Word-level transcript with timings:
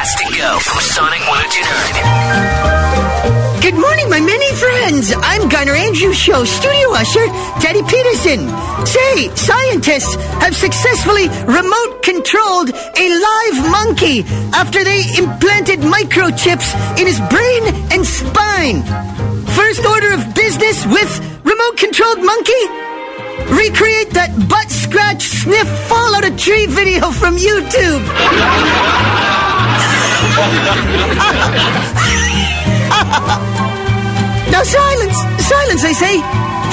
To 0.00 0.24
go 0.34 0.58
from 0.60 0.80
Sonic 0.80 1.20
1029. 1.28 3.60
Good 3.60 3.76
morning, 3.76 4.08
my 4.08 4.18
many 4.18 4.50
friends. 4.56 5.12
I'm 5.14 5.46
Garner 5.50 5.74
Andrew 5.74 6.14
Show 6.14 6.46
studio 6.46 6.92
usher, 6.96 7.26
Teddy 7.60 7.82
Peterson. 7.84 8.48
Say, 8.86 9.28
scientists 9.36 10.14
have 10.40 10.56
successfully 10.56 11.28
remote 11.44 12.00
controlled 12.00 12.70
a 12.72 13.06
live 13.12 13.68
monkey 13.68 14.24
after 14.56 14.82
they 14.82 15.04
implanted 15.20 15.80
microchips 15.80 16.72
in 16.96 17.04
his 17.04 17.20
brain 17.28 17.68
and 17.92 18.00
spine. 18.00 18.80
First 19.52 19.84
order 19.84 20.14
of 20.14 20.34
business 20.34 20.86
with 20.86 21.20
remote 21.44 21.76
controlled 21.76 22.24
monkey? 22.24 22.64
Recreate 23.52 24.16
that 24.16 24.32
butt 24.48 24.70
scratch 24.70 25.28
sniff 25.44 25.68
fall 25.92 26.14
out 26.16 26.24
a 26.24 26.32
tree 26.40 26.64
video 26.64 27.10
from 27.10 27.36
YouTube. 27.36 28.00
Now 34.50 34.62
silence, 34.62 35.16
silence, 35.46 35.84
I 35.84 35.92
say. 35.92 36.14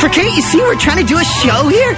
For 0.02 0.10
can't 0.14 0.36
you 0.36 0.42
see 0.42 0.60
we're 0.62 0.76
trying 0.78 1.02
to 1.02 1.06
do 1.08 1.18
a 1.18 1.24
show 1.24 1.68
here? 1.68 1.94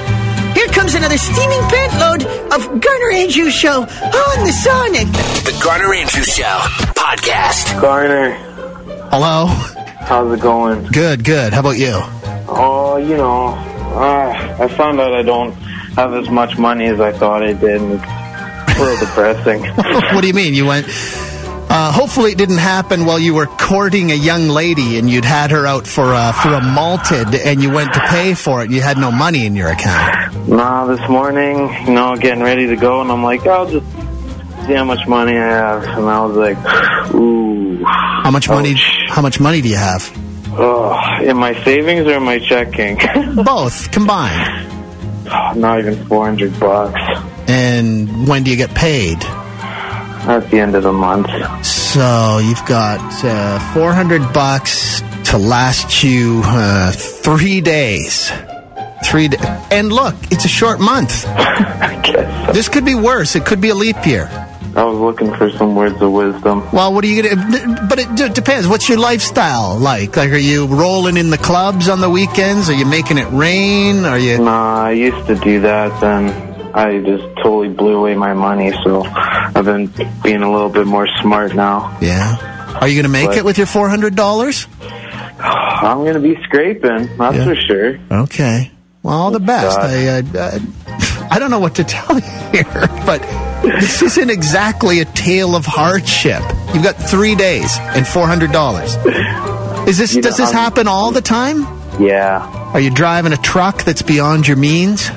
Here 0.54 0.68
comes 0.68 0.96
another 0.96 1.18
steaming 1.18 1.62
pantload 1.70 2.24
of 2.54 2.82
Garner 2.82 3.12
Andrews 3.12 3.54
Show 3.54 3.82
on 3.84 4.38
the 4.46 4.52
Sonic. 4.52 5.08
The 5.46 5.60
Garner 5.64 5.94
Andrews 5.94 6.28
Show 6.34 6.58
Podcast. 6.96 7.80
Garner, 7.82 8.32
Hello. 9.12 9.46
how's 9.48 10.34
it 10.38 10.42
going? 10.42 10.86
Good, 10.88 11.24
good. 11.24 11.54
How 11.54 11.60
about 11.62 11.78
you? 11.78 11.92
Oh, 12.52 12.98
you 12.98 13.16
know, 13.16 13.48
uh, 13.96 14.58
I 14.60 14.68
found 14.70 15.00
out 15.00 15.14
I 15.14 15.22
don't 15.22 15.54
have 15.96 16.14
as 16.14 16.30
much 16.30 16.58
money 16.58 16.86
as 16.86 17.00
I 17.00 17.12
thought 17.12 17.44
I 17.44 17.54
did. 17.54 17.82
and 17.82 17.94
It's 18.02 18.80
real 18.80 18.98
depressing. 19.00 19.62
what 20.16 20.22
do 20.22 20.28
you 20.28 20.34
mean? 20.34 20.54
You 20.54 20.66
went. 20.66 20.88
Uh, 21.72 21.92
hopefully, 21.92 22.32
it 22.32 22.38
didn't 22.38 22.58
happen 22.58 23.06
while 23.06 23.20
you 23.20 23.36
were 23.36 23.46
courting 23.46 24.12
a 24.12 24.16
young 24.16 24.48
lady 24.48 24.98
and 24.98 25.08
you'd 25.10 25.24
had 25.24 25.52
her 25.52 25.68
out 25.68 25.86
for 25.86 26.14
a, 26.14 26.34
for 26.34 26.52
a 26.54 26.62
malted 26.62 27.36
and 27.36 27.62
you 27.62 27.70
went 27.70 27.94
to 27.94 28.00
pay 28.08 28.34
for 28.34 28.62
it 28.62 28.66
and 28.66 28.74
you 28.74 28.82
had 28.82 28.98
no 28.98 29.12
money 29.12 29.46
in 29.46 29.56
your 29.56 29.70
account. 29.70 30.36
nah, 30.48 30.86
this 30.86 31.08
morning, 31.08 31.70
you 31.86 31.94
know, 31.94 32.16
getting 32.16 32.42
ready 32.42 32.66
to 32.68 32.76
go, 32.76 33.02
and 33.02 33.12
I'm 33.12 33.24
like, 33.24 33.46
I'll 33.46 33.70
just 33.70 33.86
see 34.66 34.74
how 34.74 34.84
much 34.84 35.08
money 35.08 35.38
I 35.38 35.46
have. 35.46 35.84
And 35.84 36.06
I 36.10 36.26
was 36.26 36.36
like, 36.36 36.58
ooh. 37.14 37.84
How 37.86 38.32
much 38.32 38.50
money? 38.50 38.74
How 39.08 39.22
much 39.22 39.40
money 39.40 39.62
do 39.62 39.70
you 39.70 39.78
have? 39.78 40.12
Oh, 40.52 41.00
in 41.22 41.38
my 41.38 41.54
savings 41.64 42.08
or 42.08 42.14
in 42.16 42.24
my 42.24 42.40
checking? 42.40 42.98
Both 43.44 43.92
combined. 43.92 44.68
Not 45.56 45.80
even 45.80 46.04
400 46.08 46.60
bucks 46.60 47.00
And 47.48 48.28
when 48.28 48.44
do 48.44 48.50
you 48.50 48.58
get 48.58 48.74
paid? 48.74 49.20
At 50.30 50.50
the 50.52 50.60
end 50.60 50.76
of 50.76 50.84
the 50.84 50.94
month. 50.94 51.28
So 51.66 52.38
you've 52.38 52.66
got 52.66 53.02
uh, 53.26 53.60
400 53.74 54.32
bucks 54.32 55.02
to 55.26 55.38
last 55.38 56.04
you 56.04 56.42
uh, 56.46 56.92
three 56.92 57.62
days. 57.62 58.32
Three 59.04 59.30
da 59.30 59.38
And 59.72 59.92
look, 59.92 60.16
it's 60.30 60.46
a 60.46 60.50
short 60.50 60.80
month. 60.80 61.26
I 61.28 62.00
guess. 62.04 62.54
This 62.56 62.70
could 62.70 62.86
be 62.86 62.96
worse. 62.96 63.36
It 63.36 63.46
could 63.46 63.60
be 63.60 63.70
a 63.70 63.76
leap 63.76 64.06
year. 64.06 64.30
I 64.76 64.84
was 64.84 65.00
looking 65.00 65.34
for 65.34 65.50
some 65.50 65.76
words 65.76 66.00
of 66.00 66.12
wisdom. 66.12 66.64
Well, 66.72 66.94
what 66.94 67.04
are 67.04 67.08
you 67.08 67.24
gonna? 67.24 67.88
But 67.90 67.98
it 68.00 68.16
d- 68.16 68.30
depends. 68.30 68.68
What's 68.68 68.88
your 68.88 69.00
lifestyle 69.00 69.78
like? 69.80 70.16
Like, 70.16 70.30
are 70.30 70.38
you 70.38 70.68
rolling 70.68 71.18
in 71.18 71.32
the 71.32 71.40
clubs 71.40 71.90
on 71.90 72.02
the 72.02 72.10
weekends? 72.10 72.70
Are 72.70 72.74
you 72.74 72.86
making 72.86 73.18
it 73.18 73.28
rain? 73.32 74.06
Are 74.06 74.20
you? 74.20 74.38
Nah, 74.38 74.84
I 74.84 74.92
used 74.92 75.26
to 75.26 75.36
do 75.36 75.60
that, 75.62 76.00
then 76.00 76.49
I 76.80 77.00
just 77.00 77.26
totally 77.44 77.70
blew 77.70 77.98
away 77.98 78.16
my 78.16 78.34
money, 78.34 78.72
so 78.84 79.04
I've 79.06 79.66
been 79.66 79.88
being 80.24 80.42
a 80.44 80.52
little 80.52 80.70
bit 80.70 80.88
more 80.88 81.08
smart 81.22 81.54
now. 81.54 81.98
Yeah. 82.02 82.78
Are 82.80 82.88
you 82.88 82.96
gonna 83.02 83.12
make 83.12 83.28
What? 83.30 83.38
it 83.38 83.46
with 83.46 83.58
your 83.58 83.68
four 83.68 83.90
hundred 83.90 84.16
dollars? 84.16 84.68
I'm 85.40 86.06
gonna 86.06 86.20
be 86.20 86.38
scraping, 86.44 87.10
that's 87.18 87.36
Yeah. 87.38 87.44
for 87.46 87.56
sure. 87.56 88.00
Okay. 88.24 88.72
Well, 89.04 89.16
all 89.18 89.32
the 89.32 89.40
best. 89.40 89.78
God. 89.78 89.90
I, 89.90 90.08
uh, 90.08 90.22
uh, 90.38 90.60
I 91.32 91.40
don't 91.40 91.52
know 91.52 91.60
what 91.60 91.76
to 91.76 91.84
tell 91.96 92.16
you 92.16 92.26
here, 92.52 92.64
but 93.06 93.22
this 93.62 94.02
isn't 94.02 94.30
exactly 94.30 95.00
a 95.02 95.06
tale 95.06 95.56
of 95.56 95.66
hardship. 95.66 96.42
You've 96.74 96.84
got 96.84 96.96
three 96.96 97.36
days 97.36 97.76
and 97.80 98.08
four 98.08 98.26
hundred 98.28 98.52
dollars. 98.52 98.96
Is 99.88 99.98
this? 99.98 100.14
You 100.16 100.22
know, 100.22 100.30
does 100.30 100.38
this 100.38 100.50
I'm- 100.50 100.56
happen 100.56 100.88
all 100.88 101.12
the 101.12 101.22
time? 101.22 101.66
Yeah. 102.00 102.40
Are 102.74 102.80
you 102.80 102.92
driving 102.92 103.34
a 103.34 103.38
truck 103.38 103.84
that's 103.84 104.02
beyond 104.02 104.48
your 104.48 104.56
means? 104.56 105.10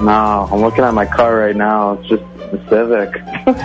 No, 0.00 0.48
I'm 0.52 0.60
looking 0.60 0.84
at 0.84 0.92
my 0.94 1.06
car 1.06 1.36
right 1.38 1.56
now. 1.56 1.94
It's 1.94 2.08
just 2.08 2.22
a 2.22 2.68
Civic. 2.68 3.16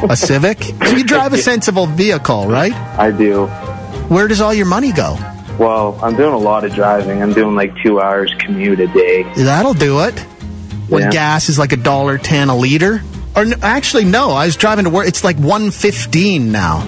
A 0.10 0.16
Civic? 0.16 0.64
So 0.64 0.86
you 0.98 1.04
drive 1.04 1.34
a 1.34 1.38
sensible 1.38 1.86
vehicle, 1.88 2.48
right? 2.48 2.74
I 2.74 3.12
do. 3.12 3.48
Where 4.08 4.28
does 4.28 4.42
all 4.42 4.54
your 4.54 4.66
money 4.66 4.92
go? 4.92 5.18
Well, 5.60 6.00
I'm 6.02 6.16
doing 6.16 6.34
a 6.34 6.38
lot 6.38 6.64
of 6.64 6.74
driving. 6.74 7.22
I'm 7.22 7.34
doing 7.34 7.56
like 7.56 7.74
two 7.84 8.00
hours 8.02 8.34
commute 8.40 8.80
a 8.80 8.88
day. 8.88 9.24
That'll 9.36 9.74
do 9.74 10.00
it. 10.02 10.18
When 10.90 11.04
Yeah. 11.04 11.10
gas 11.12 11.50
is 11.50 11.60
like 11.60 11.72
a 11.74 11.78
dollar 11.78 12.18
ten 12.18 12.50
a 12.50 12.56
liter. 12.56 13.02
Or 13.36 13.44
n- 13.44 13.56
actually, 13.62 14.06
no. 14.06 14.32
I 14.32 14.46
was 14.46 14.56
driving 14.58 14.86
to 14.86 14.90
work. 14.90 15.08
It's 15.08 15.24
like 15.24 15.38
one 15.38 15.72
fifteen 15.72 16.52
now. 16.52 16.80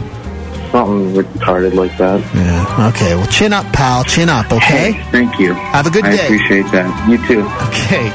Something 0.71 1.13
retarded 1.23 1.75
like 1.75 1.95
that. 1.99 2.19
Yeah. 2.35 2.89
Okay. 2.95 3.15
Well, 3.15 3.27
chin 3.27 3.53
up, 3.53 3.71
pal. 3.73 4.03
Chin 4.05 4.27
up. 4.27 4.51
Okay. 4.51 4.93
Thank 5.11 5.39
you. 5.39 5.53
Have 5.53 5.85
a 5.85 5.91
good 5.91 6.03
I 6.03 6.15
day. 6.17 6.23
appreciate 6.25 6.63
that. 6.71 7.09
You 7.09 7.17
too. 7.27 7.41
Okay. 7.69 8.09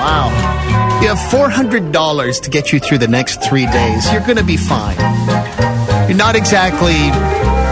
Wow. 0.00 1.00
You 1.02 1.08
have 1.08 1.30
four 1.30 1.50
hundred 1.50 1.92
dollars 1.92 2.40
to 2.40 2.50
get 2.50 2.72
you 2.72 2.80
through 2.80 2.98
the 2.98 3.08
next 3.08 3.42
three 3.44 3.66
days. 3.66 4.10
You're 4.12 4.22
going 4.22 4.38
to 4.38 4.44
be 4.44 4.56
fine. 4.56 4.96
You're 6.08 6.16
not 6.16 6.36
exactly 6.36 6.96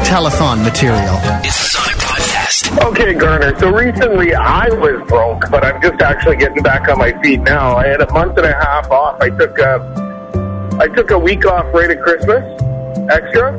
telethon 0.04 0.62
material. 0.62 1.16
It's 1.42 1.56
the 1.56 1.78
Sonic 1.78 1.96
Podcast. 1.98 2.84
Okay, 2.90 3.14
Garner. 3.14 3.58
So 3.58 3.70
recently 3.70 4.34
I 4.34 4.68
was 4.68 5.06
broke, 5.08 5.50
but 5.50 5.64
I'm 5.64 5.80
just 5.80 6.02
actually 6.02 6.36
getting 6.36 6.62
back 6.62 6.88
on 6.88 6.98
my 6.98 7.12
feet 7.22 7.40
now. 7.40 7.76
I 7.76 7.86
had 7.86 8.00
a 8.02 8.12
month 8.12 8.36
and 8.36 8.46
a 8.46 8.52
half 8.54 8.90
off. 8.90 9.20
I 9.20 9.30
took 9.30 9.58
a, 9.58 10.76
I 10.78 10.88
took 10.88 11.10
a 11.10 11.18
week 11.18 11.46
off 11.46 11.66
right 11.74 11.90
at 11.90 12.02
Christmas, 12.02 12.44
extra, 13.10 13.52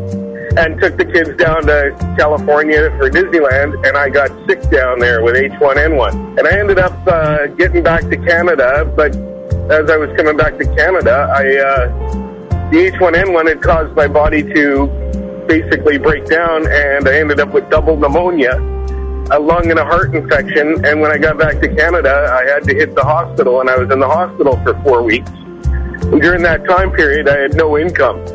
and 0.60 0.80
took 0.82 0.98
the 0.98 1.06
kids 1.06 1.30
down 1.38 1.66
to 1.68 1.96
California 2.18 2.92
for 2.98 3.10
Disneyland, 3.10 3.76
and 3.88 3.96
I 3.96 4.10
got 4.10 4.30
sick 4.46 4.62
down 4.70 5.00
there 5.00 5.24
with 5.24 5.36
H1N1. 5.36 6.38
And 6.38 6.46
I 6.46 6.60
ended 6.60 6.78
up 6.78 6.96
uh, 7.08 7.48
getting 7.48 7.82
back 7.82 8.02
to 8.10 8.18
Canada, 8.18 8.84
but 8.94 9.16
as 9.72 9.90
I 9.90 9.96
was 9.96 10.10
coming 10.18 10.36
back 10.36 10.58
to 10.58 10.66
Canada, 10.76 11.32
I 11.34 11.44
uh, 11.58 12.70
the 12.72 12.92
H1N1 12.92 13.48
had 13.48 13.62
caused 13.62 13.96
my 13.96 14.08
body 14.08 14.44
to 14.44 14.88
basically 15.48 15.98
break 15.98 16.26
down, 16.26 16.68
and 16.70 17.08
I 17.08 17.20
ended 17.20 17.40
up 17.40 17.54
with 17.54 17.70
double 17.70 17.96
pneumonia, 17.96 18.56
a 19.32 19.40
lung 19.40 19.72
and 19.72 19.80
a 19.80 19.86
heart 19.86 20.14
infection. 20.14 20.86
And 20.86 21.00
when 21.00 21.10
I 21.10 21.18
got 21.18 21.40
back 21.40 21.62
to 21.62 21.74
Canada, 21.74 22.36
I 22.38 22.52
had 22.52 22.66
to 22.66 22.76
hit 22.76 22.96
the 22.96 23.04
hospital, 23.04 23.62
and 23.62 23.70
I 23.70 23.78
was 23.78 23.90
in 23.92 24.00
the 24.00 24.10
hospital 24.10 24.60
for 24.64 24.74
four 24.84 25.04
weeks. 25.04 25.32
And 25.32 26.22
during 26.22 26.44
that 26.44 26.66
time 26.68 26.92
period, 26.92 27.30
I 27.30 27.38
had 27.38 27.56
no 27.56 27.78
income, 27.78 28.28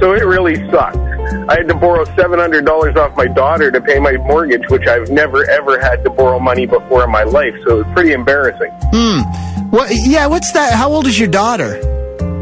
so 0.00 0.14
it 0.14 0.24
really 0.24 0.56
sucked. 0.70 1.15
I 1.48 1.56
had 1.56 1.68
to 1.68 1.74
borrow 1.74 2.04
seven 2.16 2.38
hundred 2.38 2.64
dollars 2.64 2.96
off 2.96 3.16
my 3.16 3.26
daughter 3.26 3.70
to 3.70 3.80
pay 3.80 3.98
my 3.98 4.16
mortgage, 4.18 4.68
which 4.68 4.86
I've 4.86 5.10
never 5.10 5.48
ever 5.48 5.80
had 5.80 6.04
to 6.04 6.10
borrow 6.10 6.38
money 6.38 6.66
before 6.66 7.04
in 7.04 7.10
my 7.10 7.24
life. 7.24 7.54
So 7.66 7.80
it 7.80 7.86
was 7.86 7.94
pretty 7.94 8.12
embarrassing. 8.12 8.70
Hmm. 8.92 9.20
What? 9.70 9.90
Yeah. 9.92 10.26
What's 10.26 10.52
that? 10.52 10.74
How 10.74 10.90
old 10.90 11.06
is 11.06 11.18
your 11.18 11.28
daughter? 11.28 11.74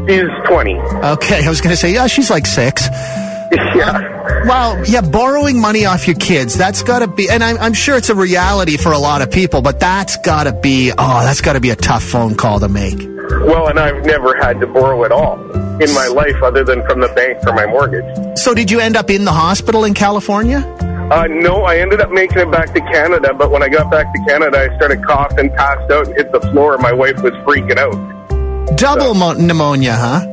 She's 0.07 0.29
twenty. 0.47 0.75
Okay. 0.75 1.45
I 1.45 1.49
was 1.49 1.61
going 1.61 1.73
to 1.73 1.77
say, 1.77 1.93
yeah, 1.93 2.07
she's 2.07 2.29
like 2.29 2.45
six. 2.45 2.87
yeah. 3.51 4.45
Well, 4.45 4.85
yeah, 4.85 5.01
borrowing 5.01 5.59
money 5.59 5.85
off 5.85 6.07
your 6.07 6.15
kids, 6.15 6.55
that's 6.55 6.83
got 6.83 6.99
to 6.99 7.07
be, 7.07 7.29
and 7.29 7.43
I'm, 7.43 7.57
I'm 7.57 7.73
sure 7.73 7.95
it's 7.95 8.09
a 8.09 8.15
reality 8.15 8.77
for 8.77 8.91
a 8.91 8.97
lot 8.97 9.21
of 9.21 9.31
people, 9.31 9.61
but 9.61 9.79
that's 9.79 10.17
got 10.17 10.45
to 10.45 10.53
be, 10.53 10.91
oh, 10.91 11.23
that's 11.23 11.41
got 11.41 11.53
to 11.53 11.59
be 11.59 11.69
a 11.69 11.75
tough 11.75 12.03
phone 12.03 12.35
call 12.35 12.59
to 12.59 12.67
make. 12.67 13.14
Well, 13.45 13.67
and 13.67 13.79
I've 13.79 14.05
never 14.05 14.35
had 14.35 14.59
to 14.61 14.67
borrow 14.67 15.03
at 15.03 15.11
all 15.11 15.39
in 15.81 15.93
my 15.93 16.07
life 16.07 16.41
other 16.41 16.63
than 16.63 16.85
from 16.87 17.01
the 17.01 17.09
bank 17.09 17.41
for 17.43 17.53
my 17.53 17.65
mortgage. 17.65 18.05
So, 18.37 18.53
did 18.53 18.71
you 18.71 18.79
end 18.79 18.95
up 18.95 19.09
in 19.09 19.25
the 19.25 19.31
hospital 19.31 19.83
in 19.83 19.93
California? 19.93 20.59
Uh, 21.11 21.27
no, 21.27 21.63
I 21.63 21.77
ended 21.77 22.01
up 22.01 22.11
making 22.11 22.39
it 22.39 22.51
back 22.51 22.73
to 22.73 22.81
Canada, 22.81 23.33
but 23.33 23.51
when 23.51 23.61
I 23.61 23.69
got 23.69 23.91
back 23.91 24.11
to 24.11 24.19
Canada, 24.27 24.57
I 24.57 24.75
started 24.75 25.05
coughing, 25.05 25.51
passed 25.51 25.91
out, 25.91 26.07
and 26.07 26.15
hit 26.15 26.31
the 26.31 26.41
floor. 26.41 26.77
My 26.79 26.93
wife 26.93 27.21
was 27.21 27.33
freaking 27.45 27.77
out. 27.77 28.75
Double 28.75 29.13
mo- 29.13 29.33
pneumonia, 29.33 29.93
huh? 29.93 30.25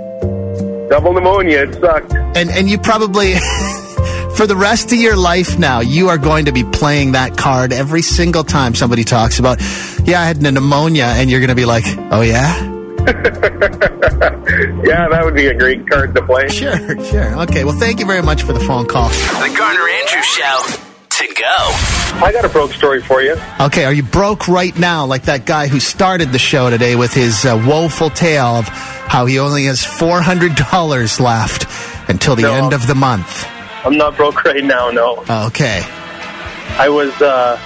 Double 0.88 1.12
pneumonia, 1.12 1.64
it 1.64 1.74
sucked. 1.80 2.14
And 2.14 2.48
and 2.50 2.70
you 2.70 2.78
probably, 2.78 3.34
for 4.36 4.46
the 4.46 4.56
rest 4.56 4.92
of 4.92 4.98
your 4.98 5.16
life 5.16 5.58
now, 5.58 5.80
you 5.80 6.08
are 6.08 6.18
going 6.18 6.46
to 6.46 6.52
be 6.52 6.64
playing 6.64 7.12
that 7.12 7.36
card 7.36 7.72
every 7.72 8.02
single 8.02 8.44
time 8.44 8.74
somebody 8.74 9.04
talks 9.04 9.38
about, 9.38 9.60
yeah, 10.04 10.22
I 10.22 10.24
had 10.24 10.40
pneumonia, 10.40 11.04
and 11.04 11.30
you're 11.30 11.40
going 11.40 11.50
to 11.50 11.54
be 11.54 11.66
like, 11.66 11.84
oh 12.10 12.22
yeah. 12.22 12.71
Yeah, 14.84 15.08
that 15.08 15.22
would 15.24 15.34
be 15.34 15.46
a 15.46 15.54
great 15.54 15.88
card 15.88 16.14
to 16.14 16.22
play. 16.22 16.48
Sure, 16.48 16.76
sure. 17.04 17.40
Okay, 17.42 17.64
well, 17.64 17.78
thank 17.78 18.00
you 18.00 18.06
very 18.06 18.22
much 18.22 18.42
for 18.42 18.52
the 18.52 18.60
phone 18.60 18.86
call. 18.86 19.08
The 19.08 19.54
Garner 19.56 19.88
Andrews 19.88 20.24
Show 20.26 20.66
to 21.08 21.34
go. 21.34 22.24
I 22.24 22.30
got 22.32 22.44
a 22.44 22.48
broke 22.48 22.72
story 22.72 23.00
for 23.00 23.22
you. 23.22 23.36
Okay, 23.60 23.84
are 23.84 23.92
you 23.92 24.02
broke 24.02 24.48
right 24.48 24.76
now, 24.78 25.06
like 25.06 25.22
that 25.24 25.46
guy 25.46 25.68
who 25.68 25.80
started 25.80 26.32
the 26.32 26.38
show 26.38 26.68
today 26.70 26.96
with 26.96 27.14
his 27.14 27.44
uh, 27.44 27.62
woeful 27.66 28.10
tale 28.10 28.56
of 28.56 28.68
how 28.68 29.24
he 29.26 29.38
only 29.38 29.64
has 29.66 29.80
$400 29.82 31.20
left 31.20 31.66
until 32.10 32.34
the 32.36 32.42
No. 32.42 32.52
end 32.54 32.72
of 32.72 32.86
the 32.86 32.94
month. 32.94 33.46
I'm 33.84 33.96
not 33.96 34.16
broke 34.16 34.44
right 34.44 34.64
now. 34.64 34.90
No, 34.90 35.24
Okay. 35.46 35.82
I 36.78 36.88
was 36.88 37.10
uh, 37.22 37.58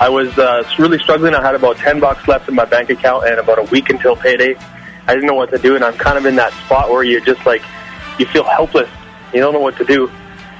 I 0.00 0.08
was 0.08 0.36
uh, 0.38 0.64
really 0.78 0.98
struggling. 0.98 1.34
I 1.34 1.42
had 1.42 1.54
about 1.54 1.76
ten 1.76 2.00
bucks 2.00 2.26
left 2.26 2.48
in 2.48 2.54
my 2.54 2.64
bank 2.64 2.88
account 2.88 3.26
and 3.26 3.38
about 3.38 3.58
a 3.58 3.64
week 3.64 3.90
until 3.90 4.16
payday. 4.16 4.56
I 5.06 5.14
didn't 5.14 5.26
know 5.26 5.34
what 5.34 5.50
to 5.50 5.58
do, 5.58 5.76
and 5.76 5.84
I'm 5.84 5.92
kind 5.92 6.16
of 6.16 6.24
in 6.24 6.36
that 6.36 6.54
spot 6.64 6.88
where 6.88 7.02
you're 7.02 7.20
just 7.20 7.44
like 7.44 7.62
you 8.18 8.24
feel 8.24 8.44
helpless. 8.44 8.88
You 9.34 9.40
don't 9.40 9.52
know 9.52 9.60
what 9.60 9.76
to 9.76 9.84
do. 9.84 10.10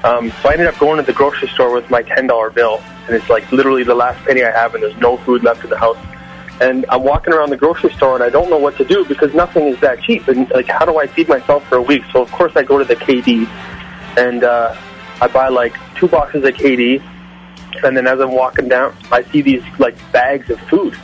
Um, 0.05 0.31
so 0.43 0.51
I 0.51 0.53
ended 0.53 0.67
up 0.67 0.79
going 0.79 0.99
to 0.99 1.03
the 1.03 1.15
grocery 1.15 1.49
store 1.49 1.73
with 1.73 1.89
my 1.89 2.03
ten 2.03 2.27
dollar 2.27 2.51
bill, 2.51 2.83
and 3.07 3.17
it's 3.17 3.31
like 3.31 3.51
literally 3.51 3.83
the 3.83 3.95
last 3.95 4.23
penny 4.27 4.45
I 4.45 4.51
have, 4.51 4.75
and 4.75 4.83
there's 4.83 4.97
no 4.99 5.17
food 5.17 5.43
left 5.43 5.65
in 5.65 5.71
the 5.71 5.79
house. 5.79 5.99
And 6.61 6.85
I'm 6.91 7.03
walking 7.03 7.33
around 7.33 7.49
the 7.49 7.57
grocery 7.57 7.95
store, 7.95 8.17
and 8.17 8.23
I 8.23 8.29
don't 8.29 8.51
know 8.51 8.59
what 8.59 8.77
to 8.77 8.85
do 8.85 9.07
because 9.07 9.33
nothing 9.33 9.69
is 9.69 9.81
that 9.81 10.03
cheap. 10.03 10.29
And 10.29 10.51
like, 10.51 10.69
how 10.69 10.85
do 10.85 10.99
I 10.99 11.07
feed 11.07 11.31
myself 11.31 11.67
for 11.67 11.77
a 11.77 11.83
week? 11.83 12.03
So 12.13 12.21
of 12.21 12.31
course 12.31 12.53
I 12.57 12.63
go 12.63 12.77
to 12.77 12.85
the 12.85 12.97
KD, 12.97 13.47
and 14.19 14.45
uh, 14.45 14.77
I 15.23 15.29
buy 15.29 15.49
like 15.49 15.75
two 15.95 16.09
boxes 16.09 16.45
of 16.45 16.53
KD, 16.53 17.03
and 17.83 17.97
then 17.97 18.07
as 18.07 18.21
I'm 18.21 18.33
walking 18.33 18.69
down, 18.69 18.97
I 19.11 19.23
see 19.25 19.43
these 19.43 19.63
like 19.79 19.97
bags 20.13 20.51
of 20.51 20.61
food. 20.63 20.97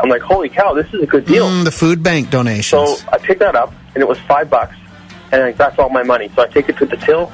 I'm 0.00 0.08
like, 0.08 0.22
holy 0.22 0.48
cow, 0.48 0.74
this 0.74 0.92
is 0.92 1.02
a 1.02 1.06
good 1.06 1.26
deal. 1.26 1.46
Mm, 1.48 1.64
the 1.64 1.70
food 1.70 2.02
bank 2.02 2.30
donations. 2.30 3.00
So 3.00 3.08
I 3.12 3.18
picked 3.18 3.40
that 3.40 3.54
up, 3.54 3.72
and 3.94 4.02
it 4.02 4.08
was 4.08 4.18
five 4.20 4.50
bucks, 4.50 4.74
and 5.30 5.42
like, 5.42 5.56
that's 5.56 5.78
all 5.78 5.90
my 5.90 6.02
money. 6.02 6.30
So 6.34 6.42
I 6.42 6.46
take 6.48 6.68
it 6.68 6.76
to 6.78 6.86
the 6.86 6.96
till, 6.96 7.32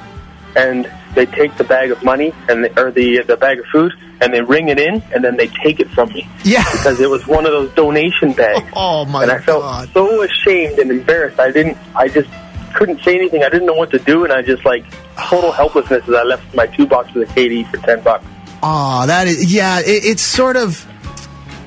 and 0.55 0.91
they 1.15 1.25
take 1.25 1.55
the 1.57 1.63
bag 1.63 1.91
of 1.91 2.03
money 2.03 2.33
and 2.47 2.65
they, 2.65 2.69
or 2.81 2.91
the 2.91 3.23
the 3.23 3.37
bag 3.37 3.59
of 3.59 3.65
food, 3.65 3.93
and 4.21 4.33
they 4.33 4.41
ring 4.41 4.69
it 4.69 4.79
in, 4.79 5.01
and 5.13 5.23
then 5.23 5.37
they 5.37 5.47
take 5.47 5.79
it 5.79 5.89
from 5.89 6.09
me 6.09 6.27
yeah. 6.43 6.63
because 6.71 6.99
it 6.99 7.09
was 7.09 7.25
one 7.27 7.45
of 7.45 7.51
those 7.51 7.73
donation 7.73 8.33
bags. 8.33 8.69
Oh 8.75 9.05
my 9.05 9.21
God. 9.21 9.23
and 9.23 9.31
I 9.31 9.39
felt 9.39 9.61
God. 9.61 9.89
so 9.93 10.21
ashamed 10.21 10.79
and 10.79 10.91
embarrassed. 10.91 11.39
I 11.39 11.51
didn't. 11.51 11.77
I 11.95 12.07
just 12.07 12.29
couldn't 12.75 13.01
say 13.03 13.15
anything. 13.15 13.43
I 13.43 13.49
didn't 13.49 13.65
know 13.65 13.73
what 13.73 13.91
to 13.91 13.99
do, 13.99 14.23
and 14.23 14.33
I 14.33 14.41
just 14.41 14.65
like 14.65 14.85
total 15.17 15.51
helplessness 15.51 16.07
as 16.07 16.13
I 16.13 16.23
left 16.23 16.53
my 16.55 16.67
two 16.67 16.85
boxes 16.85 17.23
of 17.23 17.29
KD 17.29 17.69
for 17.69 17.77
ten 17.77 18.01
bucks. 18.01 18.25
Oh, 18.61 19.05
that 19.07 19.27
is 19.27 19.51
yeah. 19.53 19.79
It, 19.79 20.03
it's 20.05 20.21
sort 20.21 20.55
of 20.57 20.85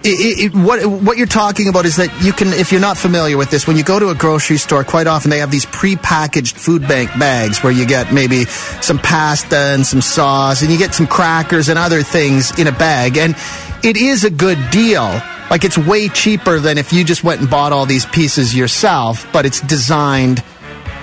it, 0.04 0.52
it- 0.52 0.54
what 0.54 0.84
what 0.84 1.16
you're 1.16 1.26
talking 1.26 1.68
about 1.68 1.86
is 1.86 1.96
that 1.96 2.10
you 2.22 2.32
can, 2.32 2.48
if 2.48 2.72
you're 2.72 2.80
not 2.80 2.96
familiar 2.98 3.36
with 3.36 3.50
this, 3.50 3.66
when 3.66 3.76
you 3.76 3.84
go 3.84 3.98
to 3.98 4.08
a 4.10 4.14
grocery 4.14 4.56
store, 4.58 4.84
quite 4.84 5.06
often 5.06 5.30
they 5.30 5.38
have 5.38 5.50
these 5.50 5.66
prepackaged 5.66 6.52
food 6.54 6.86
bank 6.88 7.10
bags 7.18 7.62
where 7.62 7.72
you 7.72 7.86
get 7.86 8.12
maybe 8.12 8.44
some 8.44 8.98
pasta 8.98 9.56
and 9.56 9.86
some 9.86 10.00
sauce, 10.00 10.62
and 10.62 10.70
you 10.70 10.78
get 10.78 10.92
some 10.94 11.06
crackers 11.06 11.68
and 11.68 11.78
other 11.78 12.02
things 12.02 12.58
in 12.58 12.66
a 12.66 12.72
bag, 12.72 13.16
and 13.16 13.34
it 13.84 13.96
is 13.96 14.24
a 14.24 14.30
good 14.30 14.58
deal. 14.70 15.20
Like 15.50 15.64
it's 15.64 15.76
way 15.78 16.08
cheaper 16.08 16.58
than 16.58 16.78
if 16.78 16.92
you 16.92 17.04
just 17.04 17.22
went 17.24 17.40
and 17.40 17.48
bought 17.50 17.72
all 17.72 17.84
these 17.86 18.06
pieces 18.06 18.56
yourself, 18.56 19.26
but 19.32 19.44
it's 19.46 19.60
designed 19.60 20.42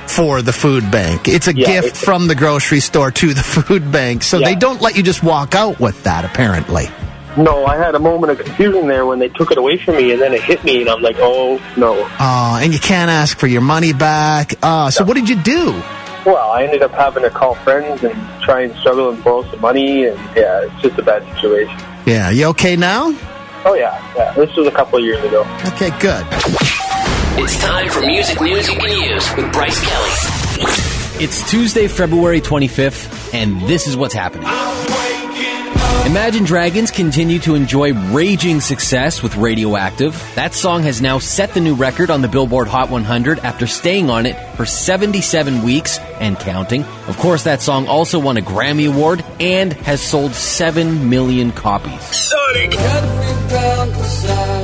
for 0.10 0.42
the 0.42 0.52
food 0.54 0.90
bank. 0.92 1.28
It's 1.28 1.48
a 1.48 1.56
Yeah, 1.56 1.68
gift 1.68 1.88
it's- 1.88 2.04
from 2.04 2.28
the 2.28 2.36
grocery 2.36 2.80
store 2.80 3.12
to 3.12 3.34
the 3.34 3.44
food 3.56 3.92
bank. 3.92 4.24
So 4.24 4.40
they 4.40 4.56
don't 4.56 4.82
let 4.82 4.98
you 4.98 5.04
just 5.04 5.24
walk 5.24 5.56
out 5.56 5.80
with 5.80 6.04
that, 6.04 6.26
apparently. 6.26 6.90
No, 7.38 7.66
I 7.66 7.78
had 7.78 7.94
a 7.96 8.00
moment 8.00 8.32
of 8.32 8.40
confusion 8.44 8.88
there 8.88 9.06
when 9.06 9.20
they 9.20 9.30
took 9.30 9.52
it 9.52 9.58
away 9.58 9.78
from 9.78 9.96
me, 9.98 10.12
and 10.12 10.20
then 10.22 10.34
it 10.34 10.42
hit 10.42 10.64
me, 10.64 10.82
and 10.82 10.90
I'm 10.90 11.02
like, 11.02 11.16
oh 11.20 11.62
no. 11.78 11.94
Uh, 12.20 12.60
and 12.62 12.74
you 12.74 12.80
can't 12.80 13.10
ask 13.12 13.38
for 13.38 13.48
your 13.48 13.62
money 13.62 13.94
back. 13.94 14.56
Uh, 14.64 14.90
so 14.90 15.04
what 15.06 15.14
did 15.14 15.30
you 15.30 15.36
do? 15.38 15.72
Well, 16.26 16.52
I 16.52 16.64
ended 16.64 16.82
up 16.82 16.92
having 16.92 17.24
to 17.24 17.30
call 17.30 17.54
friends 17.56 18.04
and 18.04 18.14
try 18.42 18.62
and 18.64 18.76
struggle 18.78 19.10
and 19.12 19.24
borrow 19.24 19.44
some 19.50 19.62
money, 19.62 20.06
and 20.08 20.18
yeah, 20.36 20.66
it's 20.66 20.82
just 20.82 20.98
a 21.00 21.04
bad 21.04 21.24
situation. 21.36 21.78
Yeah, 22.06 22.30
you 22.32 22.46
okay 22.48 22.76
now? 22.76 23.16
Oh 23.64 23.76
yeah, 23.76 24.02
yeah. 24.18 24.34
This 24.34 24.54
was 24.56 24.68
a 24.68 24.72
couple 24.72 24.98
of 25.00 25.06
years 25.06 25.24
ago. 25.24 25.42
Okay, 25.68 25.92
good. 26.00 26.26
It's 27.42 27.58
time 27.58 27.90
for 27.90 28.02
music 28.02 28.42
news 28.42 28.68
you 28.68 28.76
can 28.76 29.12
use 29.12 29.36
with 29.38 29.50
Bryce 29.54 29.80
Kelly. 29.80 31.24
It's 31.24 31.50
Tuesday, 31.50 31.88
February 31.88 32.42
25th, 32.42 33.34
and 33.34 33.62
this 33.62 33.88
is 33.88 33.96
what's 33.96 34.14
happening. 34.14 34.50
Imagine 36.06 36.44
Dragons 36.44 36.92
continue 36.92 37.40
to 37.40 37.56
enjoy 37.56 37.94
raging 38.12 38.60
success 38.60 39.24
with 39.24 39.38
Radioactive. 39.38 40.22
That 40.36 40.54
song 40.54 40.84
has 40.84 41.02
now 41.02 41.18
set 41.20 41.54
the 41.54 41.62
new 41.62 41.76
record 41.76 42.10
on 42.10 42.22
the 42.22 42.28
Billboard 42.28 42.68
Hot 42.68 42.90
100 42.90 43.40
after 43.40 43.68
staying 43.68 44.10
on 44.10 44.26
it 44.26 44.36
for 44.58 44.66
77 44.66 45.64
weeks 45.64 45.98
and 46.20 46.38
counting. 46.38 46.84
Of 47.08 47.18
course, 47.20 47.44
that 47.46 47.62
song 47.62 47.88
also 47.88 48.20
won 48.20 48.36
a 48.36 48.42
Grammy 48.42 48.92
Award 48.94 49.24
and 49.40 49.72
has 49.72 50.02
sold 50.02 50.34
7 50.34 51.10
million 51.10 51.54
copies. 51.54 52.02
Sonic. 52.04 53.69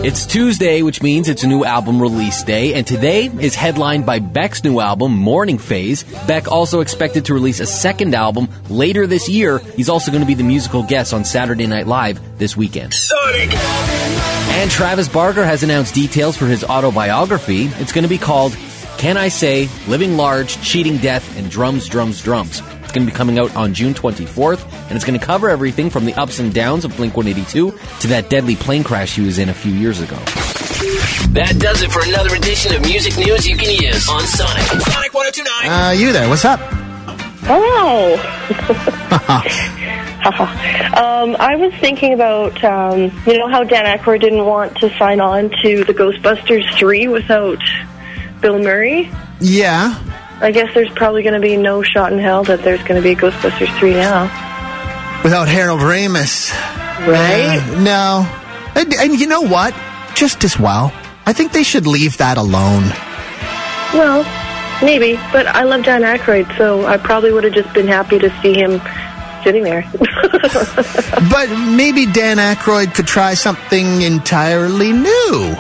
It's 0.06 0.28
Tuesday, 0.28 0.84
which 0.84 1.02
means 1.02 1.28
it's 1.28 1.44
a 1.44 1.48
new 1.48 1.66
album 1.66 2.00
release 2.00 2.44
day, 2.44 2.76
and 2.76 2.86
today 2.86 3.26
is 3.26 3.56
headlined 3.56 4.06
by 4.06 4.20
Beck's 4.20 4.64
new 4.64 4.80
album, 4.80 5.14
Morning 5.14 5.58
Phase. 5.58 6.04
Beck 6.28 6.48
also 6.48 6.82
expected 6.82 7.26
to 7.26 7.34
release 7.34 7.60
a 7.60 7.66
second 7.66 8.14
album 8.14 8.48
later 8.70 9.08
this 9.08 9.28
year. 9.28 9.58
He's 9.58 9.90
also 9.90 10.12
going 10.12 10.22
to 10.22 10.28
be 10.28 10.36
the 10.36 10.44
musical 10.44 10.84
guest 10.84 11.12
on 11.12 11.26
Saturday 11.26 11.66
Night 11.66 11.88
Live 11.88 12.38
this 12.38 12.56
weekend. 12.56 12.94
Sonic. 12.94 13.52
And 13.56 14.70
Travis 14.70 15.10
Barker 15.10 15.44
has 15.44 15.64
announced 15.64 15.96
details 15.96 16.38
for 16.38 16.46
his 16.46 16.64
autobiography. 16.64 17.64
It's 17.80 17.92
going 17.92 18.04
to 18.04 18.08
be 18.08 18.20
called 18.20 18.56
Can 19.00 19.18
I 19.18 19.30
Say 19.30 19.70
Living 19.88 20.18
Large, 20.18 20.62
Cheating 20.62 20.98
Death, 20.98 21.36
and 21.36 21.50
Drums, 21.50 21.90
Drums, 21.90 22.22
Drums. 22.22 22.62
It's 22.96 23.02
going 23.02 23.08
to 23.08 23.14
be 23.14 23.18
coming 23.18 23.40
out 23.40 23.54
on 23.58 23.74
June 23.74 23.94
24th, 23.94 24.64
and 24.88 24.94
it's 24.94 25.04
going 25.04 25.20
to 25.20 25.26
cover 25.26 25.50
everything 25.50 25.90
from 25.90 26.06
the 26.06 26.14
ups 26.14 26.40
and 26.40 26.54
downs 26.54 26.86
of 26.86 26.96
Blink 26.96 27.18
182 27.18 27.78
to 28.00 28.08
that 28.08 28.30
deadly 28.30 28.56
plane 28.56 28.86
crash 28.86 29.18
he 29.18 29.22
was 29.22 29.38
in 29.38 29.50
a 29.50 29.54
few 29.54 29.74
years 29.74 30.00
ago. 30.00 30.16
That 31.36 31.58
does 31.60 31.82
it 31.82 31.92
for 31.92 32.02
another 32.08 32.34
edition 32.34 32.74
of 32.74 32.84
music 32.84 33.18
news 33.18 33.46
you 33.46 33.58
can 33.58 33.70
use 33.70 34.08
on 34.08 34.22
Sonic. 34.22 34.64
Sonic 34.64 35.14
1029. 35.14 35.70
Uh, 35.70 35.92
you 35.92 36.14
there? 36.14 36.30
What's 36.30 36.46
up? 36.46 36.62
Oh. 37.50 38.16
um, 40.96 41.36
I 41.38 41.58
was 41.58 41.74
thinking 41.82 42.14
about, 42.14 42.64
um, 42.64 43.12
you 43.28 43.38
know, 43.38 43.50
how 43.50 43.66
Dan 43.66 44.00
Aykroyd 44.00 44.22
didn't 44.22 44.46
want 44.46 44.78
to 44.78 44.90
sign 44.98 45.20
on 45.20 45.50
to 45.64 45.84
the 45.84 45.94
Ghostbusters 45.94 46.80
3 46.80 47.10
without 47.10 47.60
Bill 48.40 48.58
Murray. 48.58 49.12
Yeah. 49.42 50.02
I 50.42 50.52
guess 50.52 50.74
there's 50.74 50.92
probably 50.92 51.24
going 51.24 51.34
to 51.34 51.40
be 51.40 51.58
no 51.58 51.82
shot 51.82 52.12
in 52.12 52.20
hell 52.20 52.44
that 52.44 52.62
there's 52.62 52.82
going 52.84 52.96
to 52.96 53.02
be 53.02 53.12
a 53.12 53.16
Ghostbusters 53.16 53.78
3 53.80 53.94
now. 53.94 54.24
Without 55.24 55.48
Harold 55.48 55.80
Ramis. 55.80 56.52
Right? 57.08 57.60
Uh, 57.60 57.80
no. 57.82 58.42
And, 58.76 58.94
and 58.94 59.20
you 59.20 59.28
know 59.28 59.42
what? 59.42 59.74
Just 60.16 60.44
as 60.44 60.60
well. 60.60 60.94
I 61.26 61.34
think 61.34 61.52
they 61.52 61.64
should 61.64 61.88
leave 61.88 62.18
that 62.18 62.38
alone. 62.38 62.84
Well, 63.94 64.24
maybe. 64.84 65.16
But 65.32 65.48
I 65.48 65.64
love 65.64 65.84
Dan 65.84 66.02
Aykroyd, 66.04 66.56
so 66.58 66.86
I 66.86 66.98
probably 66.98 67.32
would 67.32 67.44
have 67.44 67.54
just 67.54 67.74
been 67.74 67.88
happy 67.88 68.20
to 68.20 68.30
see 68.42 68.54
him 68.54 68.82
sitting 69.44 69.64
there. 69.64 69.90
But 71.32 71.50
maybe 71.76 72.06
Dan 72.06 72.38
Aykroyd 72.38 72.94
could 72.94 73.08
try 73.08 73.34
something 73.34 74.02
entirely 74.02 74.92
new, 74.94 75.56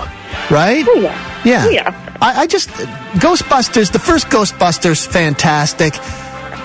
right? 0.51 0.85
Oh, 0.87 0.99
yeah. 1.01 1.41
Yeah. 1.43 1.65
Oh, 1.65 1.69
yeah. 1.69 2.04
I, 2.25 2.41
I 2.41 2.47
just 2.47 2.69
Ghostbusters. 2.69 3.91
The 3.91 3.99
first 3.99 4.27
Ghostbusters, 4.29 5.05
fantastic. 5.05 5.93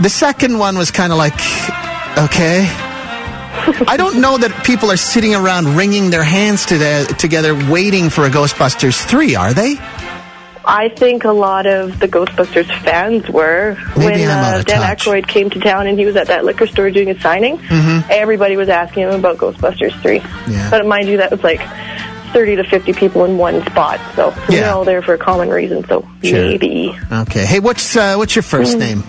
The 0.01 0.09
second 0.09 0.59
one 0.59 0.79
was 0.79 0.91
kind 0.91 1.13
of 1.13 1.19
like, 1.19 1.35
okay. 2.17 2.67
I 3.87 3.97
don't 3.99 4.23
know 4.23 4.39
that 4.39 4.65
people 4.65 4.91
are 4.91 4.97
sitting 4.97 5.35
around 5.35 5.77
wringing 5.77 6.09
their 6.09 6.25
hands 6.25 6.65
to 6.67 6.79
the, 6.79 7.15
together 7.19 7.55
waiting 7.71 8.09
for 8.09 8.25
a 8.25 8.31
Ghostbusters 8.31 9.05
3, 9.05 9.37
are 9.37 9.53
they? 9.53 9.77
I 10.65 10.89
think 10.89 11.25
a 11.25 11.33
lot 11.33 11.67
of 11.67 11.99
the 11.99 12.09
Ghostbusters 12.09 12.67
fans 12.83 13.29
were 13.29 13.77
Maybe 13.99 14.21
when 14.23 14.31
uh, 14.31 14.63
Dan 14.63 14.81
touch. 14.81 15.05
Aykroyd 15.05 15.27
came 15.27 15.51
to 15.51 15.61
town 15.61 15.87
and 15.87 15.99
he 15.99 16.07
was 16.07 16.17
at 16.17 16.29
that 16.29 16.47
liquor 16.47 16.67
store 16.67 16.91
doing 16.91 17.11
a 17.11 17.21
signing. 17.21 17.59
Mm-hmm. 17.59 18.09
Everybody 18.11 18.57
was 18.57 18.71
asking 18.71 19.03
him 19.03 19.11
about 19.11 19.37
Ghostbusters 19.37 20.01
3. 20.01 20.19
Yeah. 20.49 20.71
But 20.71 20.87
mind 20.87 21.09
you, 21.09 21.19
that 21.19 21.31
was 21.31 21.43
like 21.43 21.61
30 22.33 22.57
to 22.57 22.65
50 22.65 22.93
people 22.93 23.25
in 23.25 23.37
one 23.39 23.65
spot. 23.67 24.01
So 24.17 24.33
Yeah. 24.49 24.61
they're 24.61 24.71
all 24.73 24.85
there 24.85 25.03
for 25.03 25.15
a 25.15 25.19
common 25.19 25.49
reason. 25.51 25.85
So 25.89 26.05
Sure. 26.23 26.33
maybe. 26.47 26.97
Okay. 27.13 27.45
Hey, 27.45 27.59
what's 27.61 27.97
uh, 27.97 28.15
what's 28.17 28.35
your 28.35 28.43
first 28.43 28.77
Mm. 28.77 28.81
name? 28.81 29.05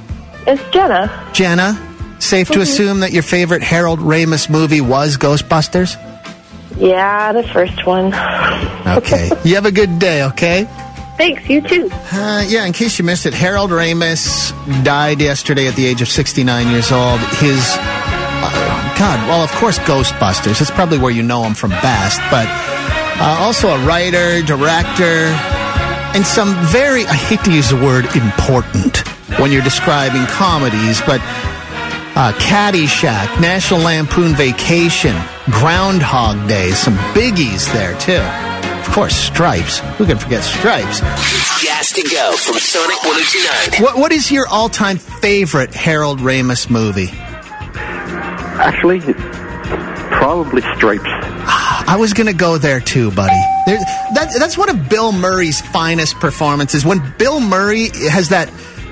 It's 0.48 0.62
Jenna. 0.72 1.10
Jenna. 1.34 1.78
Safe 2.20 2.50
to 2.50 2.60
Mhm. 2.60 2.62
assume 2.62 3.00
that 3.02 3.12
your 3.12 3.24
favorite 3.24 3.64
Harold 3.64 4.00
Ramis 4.00 4.50
movie 4.50 4.82
was 4.82 5.18
Ghostbusters? 5.18 5.98
Yeah, 6.78 7.32
the 7.34 7.44
first 7.44 7.86
one. 7.86 8.14
Okay. 8.88 9.30
you 9.44 9.56
have 9.56 9.66
a 9.68 9.72
good 9.72 10.00
day, 10.00 10.24
okay? 10.24 10.68
Thanks, 11.18 11.48
you 11.48 11.62
too. 11.62 11.90
Uh, 12.12 12.44
yeah, 12.48 12.66
in 12.66 12.74
case 12.74 12.98
you 12.98 13.06
missed 13.06 13.28
it, 13.28 13.34
Harold 13.34 13.70
Ramis 13.70 14.52
died 14.84 15.22
yesterday 15.22 15.68
at 15.68 15.76
the 15.76 15.86
age 15.86 16.02
of 16.02 16.08
69 16.10 16.68
years 16.72 16.92
old. 16.92 17.20
His, 17.38 17.62
uh, 17.78 18.94
God, 18.98 19.28
well, 19.30 19.44
of 19.44 19.52
course, 19.54 19.78
Ghostbusters. 19.80 20.58
That's 20.60 20.72
probably 20.72 20.98
where 20.98 21.12
you 21.12 21.22
know 21.22 21.44
him 21.44 21.54
from 21.54 21.70
best, 21.70 22.20
but 22.32 22.48
uh, 23.22 23.38
also 23.40 23.70
a 23.70 23.86
writer, 23.86 24.42
director, 24.42 25.30
and 26.18 26.26
some 26.26 26.56
very, 26.68 27.06
I 27.06 27.14
hate 27.14 27.42
to 27.46 27.54
use 27.54 27.70
the 27.70 27.76
word 27.76 28.06
important 28.16 29.08
when 29.40 29.52
you're 29.52 29.62
describing 29.62 30.26
comedies, 30.26 31.02
but 31.02 31.22
uh, 32.18 32.34
Caddyshack, 32.40 33.40
National 33.40 33.80
Lampoon 33.80 34.34
Vacation, 34.34 35.16
Groundhog 35.52 36.48
Day, 36.48 36.72
some 36.72 36.96
biggies 37.14 37.72
there, 37.74 37.98
too. 38.00 38.22
Of 38.82 38.92
course, 38.92 39.16
Stripes. 39.16 39.80
Who 39.98 40.06
can 40.08 40.18
forget 40.18 40.44
Stripes? 40.44 41.00
It's 41.04 41.64
Gas 41.64 41.92
to 41.94 42.02
Go 42.02 42.36
from 42.36 42.56
Sonic 42.56 43.04
1029. 43.04 43.84
What 43.84 43.98
What 43.98 44.12
is 44.12 44.32
your 44.32 44.48
all 44.48 44.68
time 44.68 44.98
favorite 44.98 45.74
Harold 45.74 46.20
Ramis 46.20 46.70
movie? 46.70 47.10
Actually, 48.60 49.00
probably 50.10 50.64
Stripes. 50.76 51.71
I 51.92 51.98
was 51.98 52.14
going 52.14 52.28
to 52.28 52.34
go 52.34 52.58
there 52.58 52.80
too, 52.80 53.12
buddy. 53.12 53.36
There, 53.66 53.78
that, 54.14 54.34
that's 54.40 54.58
one 54.58 54.70
of 54.70 54.88
Bill 54.88 55.12
Murray's 55.12 55.60
finest 55.60 56.16
performances. 56.22 56.86
When 56.86 57.14
Bill 57.18 57.42
Murray 57.42 57.90
has 58.10 58.30
that 58.30 58.50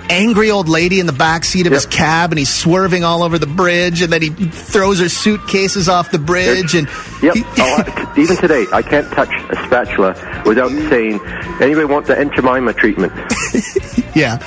angry 0.10 0.50
old 0.52 0.68
lady 0.68 1.00
in 1.00 1.06
the 1.06 1.14
back 1.14 1.46
seat 1.46 1.66
of 1.68 1.72
his 1.72 1.86
cab 1.86 2.32
and 2.32 2.40
he's 2.40 2.54
swerving 2.54 3.04
all 3.06 3.22
over 3.24 3.38
the 3.38 3.46
bridge 3.48 4.02
and 4.02 4.12
then 4.12 4.22
he 4.24 4.30
throws 4.30 5.00
her 5.00 5.08
suitcases 5.08 5.88
off 5.88 6.12
the 6.12 6.18
bridge 6.20 6.74
and 6.76 6.90
Yep. 7.22 7.36
he- 7.36 7.44
oh, 7.60 8.14
even 8.18 8.36
today, 8.36 8.66
I 8.74 8.82
can't 8.82 9.08
touch 9.14 9.30
a 9.52 9.56
spatula 9.68 10.44
without 10.46 10.72
saying, 10.90 11.22
anybody 11.62 11.86
want 11.86 12.08
the 12.08 12.18
Aunt 12.20 12.34
Jemima 12.34 12.74
treatment? 12.74 13.14
yeah 14.16 14.40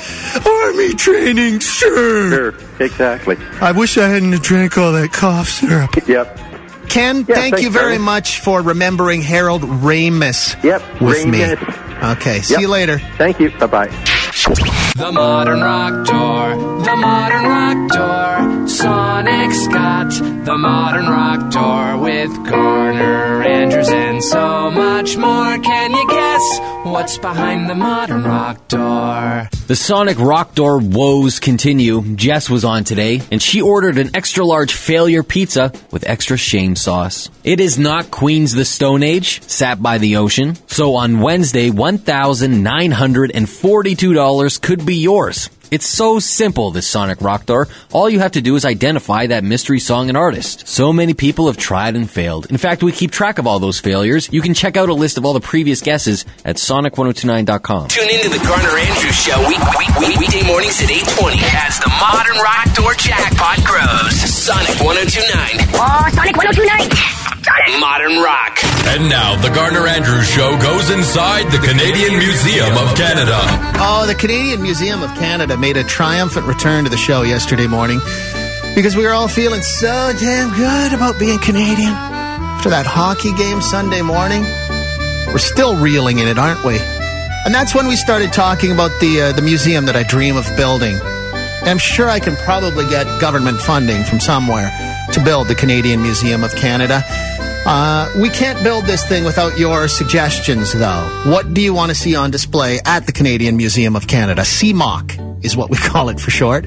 army 0.45 0.93
training 0.95 1.61
sure. 1.61 2.31
sure, 2.31 2.55
exactly. 2.81 3.37
i 3.61 3.71
wish 3.71 3.97
i 3.97 4.09
hadn't 4.09 4.43
drank 4.43 4.77
all 4.77 4.91
that 4.93 5.13
cough 5.13 5.49
syrup 5.49 5.91
Yep. 6.09 6.37
Ken 6.89 7.25
Yeah, 7.29 7.35
thank 7.35 7.61
you 7.63 7.71
very 7.71 7.93
Barry. 7.93 7.99
much 7.99 8.41
for 8.41 8.61
remembering 8.63 9.23
harold 9.23 9.63
ramis 9.63 10.63
Yep, 10.63 11.01
with 11.01 11.27
me 11.27 11.45
okay 12.11 12.41
see 12.41 12.55
Yep. 12.55 12.61
you 12.61 12.69
later 12.69 12.99
Thank 13.19 13.41
you. 13.41 13.51
Bye 13.59 13.67
bye. 13.67 13.89
The 14.97 15.11
Modern 15.13 15.61
Rock 15.61 16.07
Door, 16.07 16.83
the 16.85 16.97
Modern 16.97 17.45
Rock 17.45 17.89
Door. 17.93 18.69
Sonic's 18.69 19.67
got 19.69 20.11
the 20.45 20.57
Modern 20.59 21.07
Rock 21.07 21.51
Door 21.51 21.99
with 21.99 22.31
Garner, 22.47 23.43
Andrews, 23.43 23.89
and 23.89 24.23
so 24.23 24.71
much 24.71 25.17
more. 25.17 25.59
Can 25.59 25.93
you 25.93 26.07
guess 26.09 26.61
what's 26.85 27.17
behind 27.19 27.71
the 27.71 27.75
Modern 27.75 28.25
Rock 28.25 28.69
Door? 28.69 29.49
The 29.73 29.77
Sonic 29.77 30.19
Rock 30.19 30.55
Door 30.55 30.81
woes 30.81 31.41
continue. 31.41 32.03
Jess 32.15 32.51
was 32.51 32.63
on 32.63 32.85
today, 32.85 33.23
and 33.31 33.41
she 33.41 33.63
ordered 33.63 33.97
an 33.97 34.15
extra 34.15 34.45
large 34.45 34.75
failure 34.75 35.23
pizza 35.23 35.73
with 35.91 36.07
extra 36.07 36.37
shame 36.37 36.77
sauce. 36.77 37.31
It 37.43 37.59
is 37.59 37.79
not 37.79 38.11
Queens 38.11 38.53
the 38.53 38.67
Stone 38.67 39.03
Age, 39.03 39.41
sat 39.45 39.83
by 39.83 39.97
the 39.97 40.17
ocean. 40.17 40.59
So 40.67 40.97
on 40.97 41.21
Wednesday, 41.21 41.71
$1,942 41.71 44.61
could 44.61 44.85
be 44.85 44.97
yours. 44.97 45.49
It's 45.73 45.87
so 45.87 46.19
simple, 46.19 46.71
this 46.71 46.87
Sonic 46.87 47.23
Rock 47.23 47.47
Door. 47.47 47.67
All 47.93 48.11
you 48.11 48.21
have 48.21 48.33
to 48.33 48.43
do 48.43 48.57
is 48.57 48.67
identify 48.67 49.29
that 49.29 49.43
mystery 49.43 49.81
song 49.81 50.11
and 50.11 50.19
artist. 50.19 50.69
So 50.69 50.93
many 50.93 51.15
people 51.15 51.47
have 51.47 51.57
tried 51.57 51.97
and 51.97 52.05
failed. 52.11 52.45
In 52.51 52.59
fact, 52.59 52.83
we 52.83 52.93
keep 52.93 53.11
track 53.11 53.39
of 53.39 53.47
all 53.47 53.59
those 53.59 53.81
failures. 53.81 54.29
You 54.31 54.43
can 54.43 54.53
check 54.53 54.77
out 54.77 54.91
a 54.91 54.95
list 54.95 55.17
of 55.17 55.25
all 55.25 55.33
the 55.33 55.41
previous 55.41 55.81
guesses 55.81 56.27
at 56.45 56.57
sonic1029.com. 56.57 57.89
Tune 57.89 58.11
into 58.11 58.29
the 58.29 58.45
Garner 58.45 58.77
Andrews 58.77 59.17
Show 59.17 59.39
week, 59.49 59.65
week, 59.79 59.97
week, 59.97 60.19
weekday 60.21 60.47
mornings 60.47 60.77
at 60.83 60.91
820 60.93 61.41
as 61.41 61.81
the 61.81 61.89
modern 61.89 62.37
rock 62.37 62.69
door 62.75 62.93
jackpot 62.93 63.65
grows. 63.65 64.13
Sonic 64.29 64.77
1029. 64.77 65.73
Oh, 65.73 66.05
Sonic 66.13 66.37
1029. 66.37 67.13
Sonic. 67.67 67.81
Modern 67.81 68.17
rock. 68.23 68.59
And 68.87 69.09
now 69.09 69.37
the 69.37 69.51
Garner 69.51 69.87
Andrews 69.87 70.29
Show 70.29 70.59
goes 70.59 70.91
inside 70.91 71.51
the 71.51 71.59
Canadian 71.59 72.19
Museum 72.19 72.77
of 72.77 72.95
Canada. 72.97 73.39
Oh, 73.77 74.05
the 74.07 74.15
Canadian 74.15 74.63
Museum 74.63 75.03
of 75.03 75.11
Canada 75.15 75.57
made 75.57 75.77
a 75.77 75.85
triumphant 75.85 76.47
return 76.47 76.85
to 76.85 76.91
the 76.91 76.97
show 76.97 77.23
yesterday 77.23 77.67
morning 77.67 78.01
because 78.75 78.97
we 78.97 79.05
were 79.05 79.13
all 79.13 79.29
feeling 79.29 79.63
so 79.63 80.13
damn 80.19 80.55
good 80.55 80.93
about 80.93 81.19
being 81.19 81.39
Canadian. 81.39 81.93
After 81.93 82.71
that 82.71 82.87
hockey 82.87 83.33
game 83.33 83.61
Sunday 83.61 84.03
morning, 84.03 84.43
we're 85.27 85.39
still 85.39 85.77
reeling 85.77 86.19
in 86.19 86.29
it, 86.29 86.39
aren't 86.39 86.65
we? 86.65 86.79
And 87.45 87.55
that's 87.55 87.75
when 87.75 87.89
we 87.89 87.97
started 87.97 88.33
talking 88.33 88.71
about 88.71 88.91
the 89.01 89.21
uh, 89.21 89.33
the 89.33 89.43
museum 89.43 89.87
that 89.87 89.97
I 89.97 90.05
dream 90.05 90.37
of 90.37 90.47
building. 90.57 90.99
I'm 91.63 91.79
sure 91.79 92.09
I 92.09 92.19
can 92.21 92.37
probably 92.37 92.89
get 92.89 93.21
government 93.21 93.61
funding 93.61 94.05
from 94.05 94.21
somewhere 94.21 94.71
to 95.13 95.23
build 95.23 95.49
the 95.49 95.55
Canadian 95.55 96.03
Museum 96.03 96.43
of 96.43 96.55
Canada. 96.55 97.05
Uh, 97.65 98.13
we 98.21 98.29
can't 98.29 98.63
build 98.65 98.85
this 98.87 99.07
thing 99.07 99.25
without 99.25 99.57
your 99.57 99.87
suggestions, 99.87 100.73
though. 100.73 101.23
What 101.27 101.55
do 101.55 101.61
you 101.61 101.73
want 101.73 101.91
to 101.91 101.95
see 101.95 102.17
on 102.17 102.31
display 102.31 102.81
at 102.85 103.07
the 103.07 103.13
Canadian 103.13 103.57
Museum 103.57 103.95
of 103.95 104.09
Canada? 104.09 104.43
CMOC 104.43 105.45
is 105.45 105.57
what 105.57 105.71
we 105.71 105.77
call 105.91 106.09
it 106.09 106.19
for 106.19 106.31
short. 106.31 106.67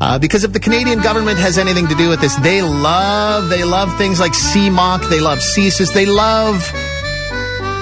Uh, 0.00 0.18
because 0.18 0.44
if 0.44 0.52
the 0.52 0.60
Canadian 0.60 1.00
government 1.00 1.38
has 1.38 1.58
anything 1.58 1.88
to 1.88 1.94
do 1.94 2.08
with 2.08 2.20
this, 2.20 2.34
they 2.36 2.62
love, 2.62 3.48
they 3.48 3.64
love 3.64 3.96
things 3.98 4.20
like 4.20 4.32
CMOC, 4.32 5.08
they 5.08 5.20
love 5.20 5.38
CSIS, 5.38 5.92
they 5.92 6.06
love, 6.06 6.70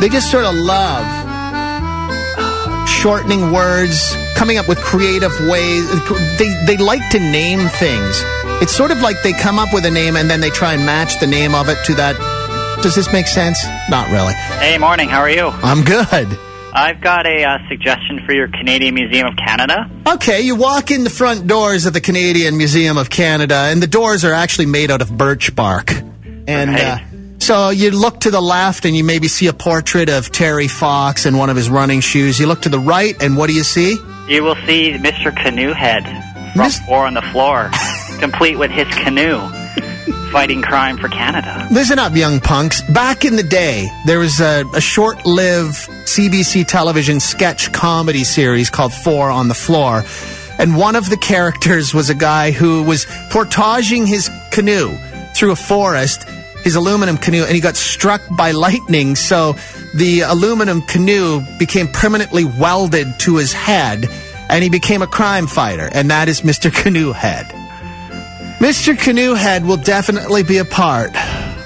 they 0.01 0.09
just 0.09 0.31
sort 0.31 0.45
of 0.45 0.55
love 0.55 1.07
shortening 2.87 3.53
words, 3.53 4.15
coming 4.35 4.59
up 4.59 4.69
with 4.69 4.79
creative 4.81 5.33
ways. 5.49 5.89
They, 6.39 6.49
they 6.67 6.77
like 6.77 7.07
to 7.11 7.19
name 7.19 7.69
things. 7.69 8.23
It's 8.61 8.75
sort 8.75 8.91
of 8.91 9.01
like 9.01 9.23
they 9.23 9.33
come 9.33 9.59
up 9.59 9.73
with 9.73 9.87
a 9.87 9.91
name 9.91 10.17
and 10.17 10.31
then 10.31 10.41
they 10.41 10.51
try 10.51 10.75
and 10.75 10.85
match 10.85 11.19
the 11.19 11.27
name 11.27 11.55
of 11.55 11.69
it 11.69 11.79
to 11.87 11.95
that. 11.95 12.17
Does 12.83 12.95
this 12.95 13.13
make 13.13 13.27
sense? 13.27 13.65
Not 13.89 14.11
really. 14.11 14.35
Hey, 14.35 14.77
morning. 14.79 15.09
How 15.09 15.21
are 15.21 15.31
you? 15.31 15.47
I'm 15.49 15.83
good. 15.83 16.39
I've 16.73 17.01
got 17.01 17.27
a 17.27 17.43
uh, 17.45 17.59
suggestion 17.69 18.21
for 18.25 18.33
your 18.33 18.49
Canadian 18.49 18.95
Museum 18.95 19.27
of 19.27 19.37
Canada. 19.37 19.91
Okay, 20.07 20.43
you 20.43 20.55
walk 20.55 20.91
in 20.91 21.05
the 21.05 21.11
front 21.11 21.47
doors 21.47 21.87
of 21.87 21.95
the 21.95 22.01
Canadian 22.01 22.57
Museum 22.57 22.97
of 22.97 23.11
Canada, 23.11 23.69
and 23.71 23.83
the 23.83 23.89
doors 23.89 24.25
are 24.25 24.33
actually 24.33 24.67
made 24.67 24.91
out 24.91 25.03
of 25.03 25.17
birch 25.17 25.55
bark. 25.57 25.93
And 26.47 26.71
uh, 26.71 26.99
so 27.39 27.71
you 27.71 27.91
look 27.91 28.21
to 28.21 28.31
the 28.31 28.41
left, 28.41 28.85
and 28.85 28.95
you 28.95 29.03
maybe 29.03 29.27
see 29.27 29.49
a 29.49 29.53
portrait 29.53 30.09
of 30.09 30.31
Terry 30.31 30.69
Fox 30.69 31.27
in 31.27 31.37
one 31.37 31.51
of 31.51 31.57
his 31.57 31.69
running 31.69 32.01
shoes. 32.01 32.39
You 32.39 32.47
look 32.47 32.63
to 32.63 32.69
the 32.69 32.79
right, 32.79 33.21
and 33.21 33.37
what 33.37 33.49
do 33.49 33.55
you 33.55 33.65
see? 33.65 33.99
You 34.29 34.45
will 34.45 34.57
see 34.67 34.93
Mr. 34.93 35.35
Canoe 35.35 35.73
Head 35.73 36.05
from 36.55 36.71
four 36.87 37.07
on 37.07 37.15
the 37.15 37.23
floor, 37.23 37.71
complete 38.21 38.59
with 38.59 38.71
his 38.71 38.87
canoe, 38.89 39.39
fighting 40.33 40.63
crime 40.63 40.97
for 40.97 41.09
Canada. 41.09 41.67
Listen 41.71 41.99
up, 41.99 42.15
young 42.15 42.41
punks. 42.41 42.83
Back 42.83 43.25
in 43.25 43.37
the 43.37 43.43
day, 43.43 43.89
there 44.07 44.19
was 44.19 44.41
a, 44.41 44.65
a 44.75 44.81
short 44.81 45.27
lived 45.27 45.77
CBC 46.07 46.67
television 46.67 47.19
sketch 47.19 47.73
comedy 47.73 48.25
series 48.25 48.71
called 48.71 48.93
Four 48.93 49.31
on 49.31 49.49
the 49.49 49.55
Floor. 49.55 50.05
And 50.59 50.77
one 50.77 50.95
of 50.95 51.09
the 51.09 51.17
characters 51.17 51.95
was 51.95 52.11
a 52.11 52.15
guy 52.15 52.51
who 52.51 52.83
was 52.83 53.07
portaging 53.31 54.07
his 54.07 54.31
canoe 54.51 54.95
through 55.35 55.53
a 55.53 55.57
forest, 55.57 56.29
his 56.63 56.75
aluminum 56.75 57.17
canoe, 57.17 57.45
and 57.45 57.55
he 57.55 57.61
got 57.61 57.77
struck 57.77 58.21
by 58.37 58.51
lightning. 58.51 59.17
So 59.17 59.57
the 59.95 60.21
aluminum 60.21 60.83
canoe 60.83 61.41
became 61.59 61.89
permanently 61.89 62.45
welded 62.45 63.19
to 63.21 63.37
his 63.37 63.53
head, 63.55 64.07
and 64.51 64.63
he 64.63 64.69
became 64.69 65.01
a 65.01 65.07
crime 65.07 65.47
fighter. 65.47 65.89
And 65.91 66.11
that 66.11 66.29
is 66.29 66.43
Mr. 66.43 66.71
Canoe 66.73 67.13
Head. 67.13 67.51
Mr. 68.61 68.97
Canoe 68.97 69.33
Head 69.33 69.65
will 69.65 69.79
definitely 69.79 70.43
be 70.43 70.59
a 70.59 70.67
part 70.67 71.11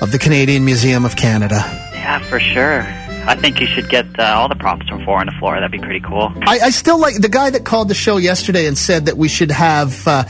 of 0.01 0.13
the 0.13 0.19
Canadian 0.19 0.65
Museum 0.65 1.05
of 1.05 1.17
Canada. 1.17 1.57
Yeah, 1.93 2.21
for 2.21 2.39
sure. 2.39 2.83
I 3.27 3.35
think 3.35 3.61
you 3.61 3.67
should 3.67 3.89
get 3.89 4.07
uh, 4.17 4.23
all 4.37 4.49
the 4.49 4.55
props 4.55 4.89
from 4.89 5.05
four 5.05 5.19
on 5.19 5.27
the 5.27 5.33
floor. 5.33 5.55
That'd 5.55 5.73
be 5.73 5.81
pretty 5.81 6.01
cool. 6.01 6.33
I, 6.43 6.61
I 6.61 6.71
still 6.71 7.01
like 7.01 7.17
the 7.21 7.29
guy 7.29 7.51
that 7.51 7.65
called 7.65 7.89
the 7.89 7.95
show 7.95 8.17
yesterday 8.17 8.67
and 8.67 8.79
said 8.79 9.07
that 9.07 9.17
we 9.17 9.27
should 9.27 9.51
have 9.51 10.07
uh, 10.07 10.25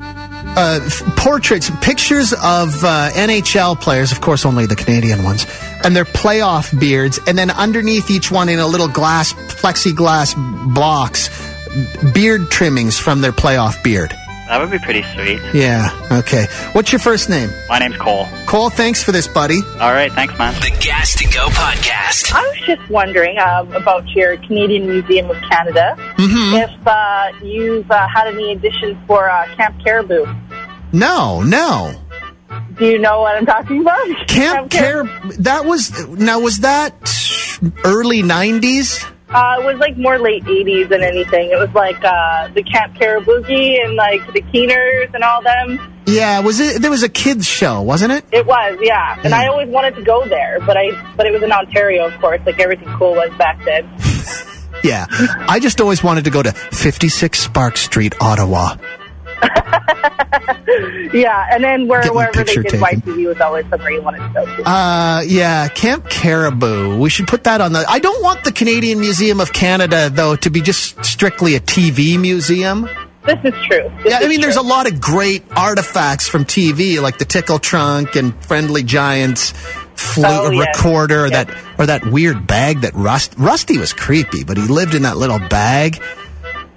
uh, 0.00 0.80
f- 0.82 1.02
portraits, 1.16 1.70
pictures 1.80 2.32
of 2.32 2.82
uh, 2.82 3.10
NHL 3.12 3.80
players, 3.80 4.10
of 4.10 4.20
course, 4.20 4.44
only 4.44 4.66
the 4.66 4.74
Canadian 4.74 5.22
ones, 5.22 5.46
and 5.84 5.94
their 5.94 6.04
playoff 6.06 6.76
beards, 6.80 7.20
and 7.28 7.38
then 7.38 7.52
underneath 7.52 8.10
each 8.10 8.32
one 8.32 8.48
in 8.48 8.58
a 8.58 8.66
little 8.66 8.88
glass, 8.88 9.32
plexiglass 9.32 10.34
box, 10.74 11.28
beard 12.12 12.50
trimmings 12.50 12.98
from 12.98 13.20
their 13.20 13.32
playoff 13.32 13.80
beard. 13.84 14.12
That 14.50 14.60
would 14.60 14.72
be 14.72 14.80
pretty 14.80 15.04
sweet. 15.14 15.38
Yeah, 15.54 15.90
okay. 16.10 16.46
What's 16.72 16.90
your 16.90 16.98
first 16.98 17.30
name? 17.30 17.50
My 17.68 17.78
name's 17.78 17.96
Cole. 17.98 18.26
Cole, 18.46 18.68
thanks 18.68 19.00
for 19.00 19.12
this, 19.12 19.28
buddy. 19.28 19.60
All 19.78 19.92
right, 19.92 20.10
thanks, 20.10 20.36
man. 20.38 20.52
The 20.54 20.76
Gas 20.80 21.14
to 21.18 21.24
Go 21.26 21.46
podcast. 21.50 22.32
I 22.34 22.40
was 22.48 22.58
just 22.66 22.90
wondering 22.90 23.38
um, 23.38 23.72
about 23.74 24.08
your 24.08 24.36
Canadian 24.38 24.88
Museum 24.88 25.30
of 25.30 25.36
Canada. 25.48 25.94
Mhm. 26.16 26.64
If 26.64 26.84
uh, 26.84 27.30
you've 27.46 27.88
uh, 27.92 28.08
had 28.08 28.26
any 28.26 28.50
additions 28.50 28.96
for 29.06 29.30
uh, 29.30 29.46
Camp 29.54 29.76
Caribou. 29.84 30.26
No, 30.92 31.42
no. 31.44 31.94
Do 32.76 32.86
you 32.86 32.98
know 32.98 33.20
what 33.20 33.36
I'm 33.36 33.46
talking 33.46 33.82
about? 33.82 34.04
Camp 34.26 34.68
Care. 34.72 35.04
That 35.38 35.64
was 35.64 36.08
now. 36.08 36.40
Was 36.40 36.58
that 36.60 36.92
early 37.84 38.24
'90s? 38.24 39.08
Uh, 39.32 39.56
it 39.60 39.64
was 39.64 39.78
like 39.78 39.96
more 39.96 40.18
late 40.18 40.42
80s 40.44 40.88
than 40.88 41.02
anything. 41.02 41.50
It 41.50 41.58
was 41.58 41.72
like 41.72 42.02
uh, 42.04 42.48
the 42.48 42.62
Camp 42.64 42.96
Caribougie 42.96 43.78
and 43.80 43.94
like 43.94 44.20
the 44.32 44.42
Keeners 44.42 45.14
and 45.14 45.22
all 45.22 45.40
them. 45.42 45.94
Yeah. 46.06 46.40
Was 46.40 46.58
it? 46.58 46.82
There 46.82 46.90
was 46.90 47.04
a 47.04 47.08
kids 47.08 47.46
show, 47.46 47.80
wasn't 47.82 48.12
it? 48.12 48.24
It 48.32 48.44
was, 48.44 48.78
yeah. 48.82 49.20
And 49.22 49.32
I 49.32 49.46
always 49.46 49.68
wanted 49.68 49.94
to 49.96 50.02
go 50.02 50.26
there, 50.26 50.58
but 50.66 50.76
I 50.76 50.90
but 51.16 51.26
it 51.26 51.32
was 51.32 51.42
in 51.42 51.52
Ontario, 51.52 52.06
of 52.06 52.20
course, 52.20 52.40
like 52.44 52.58
everything 52.58 52.88
cool 52.98 53.12
was 53.12 53.30
back 53.38 53.64
then. 53.64 53.88
Yeah. 54.82 55.06
I 55.10 55.58
just 55.60 55.80
always 55.80 56.02
wanted 56.02 56.24
to 56.24 56.30
go 56.30 56.42
to 56.42 56.52
56 56.52 57.38
Spark 57.38 57.76
Street, 57.76 58.14
Ottawa. 58.20 58.76
yeah, 61.12 61.46
and 61.50 61.62
then 61.64 61.88
where, 61.88 62.02
wherever 62.12 62.44
they 62.44 62.54
did 62.54 62.64
taken. 62.68 62.80
YTV 62.80 63.26
was 63.26 63.40
always 63.40 63.66
somewhere 63.68 63.90
you 63.90 64.02
wanted 64.02 64.18
to 64.18 64.32
go 64.32 64.44
to. 64.44 64.68
Uh, 64.68 65.22
yeah, 65.26 65.68
Camp 65.68 66.08
Caribou. 66.08 66.98
We 66.98 67.10
should 67.10 67.26
put 67.28 67.44
that 67.44 67.60
on 67.60 67.72
the. 67.72 67.84
I 67.88 67.98
don't 67.98 68.22
want 68.22 68.44
the 68.44 68.52
Canadian 68.52 69.00
Museum 69.00 69.40
of 69.40 69.52
Canada 69.52 70.10
though 70.10 70.36
to 70.36 70.50
be 70.50 70.60
just 70.60 71.04
strictly 71.04 71.54
a 71.56 71.60
TV 71.60 72.20
museum. 72.20 72.88
This 73.26 73.38
is 73.44 73.54
true. 73.66 73.90
yeah, 74.06 74.20
I 74.22 74.28
mean, 74.28 74.40
there's 74.40 74.56
a 74.56 74.62
lot 74.62 74.90
of 74.90 74.98
great 74.98 75.42
artifacts 75.54 76.26
from 76.26 76.44
TV, 76.46 77.02
like 77.02 77.18
the 77.18 77.26
Tickle 77.26 77.58
Trunk 77.58 78.16
and 78.16 78.34
Friendly 78.46 78.82
Giants 78.82 79.50
flute 79.94 80.26
Oh, 80.26 80.50
yes. 80.50 80.66
recorder, 80.78 81.26
or 81.26 81.30
that 81.30 81.50
or 81.78 81.86
that 81.86 82.06
weird 82.06 82.46
bag 82.46 82.80
that 82.80 82.94
Rust 82.94 83.34
Rusty 83.36 83.76
was 83.76 83.92
creepy, 83.92 84.44
but 84.44 84.56
he 84.56 84.62
lived 84.64 84.94
in 84.94 85.02
that 85.02 85.16
little 85.18 85.38
bag. 85.38 86.00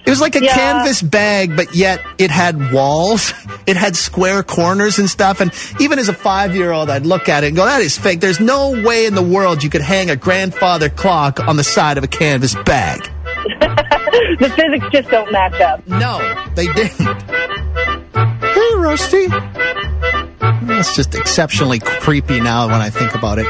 It 0.06 0.10
was 0.10 0.20
like 0.22 0.36
a 0.36 0.44
Yeah. 0.44 0.54
canvas 0.54 1.02
bag, 1.02 1.56
but 1.56 1.74
yet 1.76 2.02
it 2.18 2.30
had 2.32 2.72
walls. 2.72 3.34
It 3.66 3.78
had 3.78 3.96
square 3.96 4.44
corners 4.44 5.00
and 5.00 5.10
stuff. 5.10 5.40
And 5.40 5.50
even 5.80 5.98
as 5.98 6.10
a 6.10 6.14
five 6.14 6.54
year 6.54 6.74
old, 6.74 6.90
I'd 6.90 7.06
look 7.06 7.30
at 7.30 7.46
it 7.46 7.48
and 7.48 7.56
go, 7.56 7.64
that 7.64 7.80
is 7.80 7.98
fake. 7.98 8.20
There's 8.20 8.42
no 8.42 8.72
way 8.84 9.06
in 9.06 9.16
the 9.16 9.22
world 9.24 9.64
you 9.64 9.70
could 9.70 9.80
hang 9.82 10.10
a 10.10 10.18
grandfather 10.18 10.90
clock 10.90 11.40
on 11.40 11.56
the 11.56 11.64
side 11.64 11.98
of 11.98 12.04
a 12.04 12.08
canvas 12.10 12.56
bag. 12.66 13.00
the 14.40 14.52
physics 14.54 14.86
just 14.92 15.10
don't 15.10 15.32
match 15.32 15.62
up. 15.62 15.88
No, 15.88 16.20
they 16.56 16.68
didn't. 16.74 17.22
Hey, 18.12 18.76
Rusty. 18.76 19.28
That's 20.64 20.94
just 20.94 21.16
exceptionally 21.16 21.80
creepy 21.80 22.42
now 22.42 22.68
when 22.68 22.82
I 22.82 22.90
think 22.90 23.16
about 23.16 23.40
it. 23.40 23.48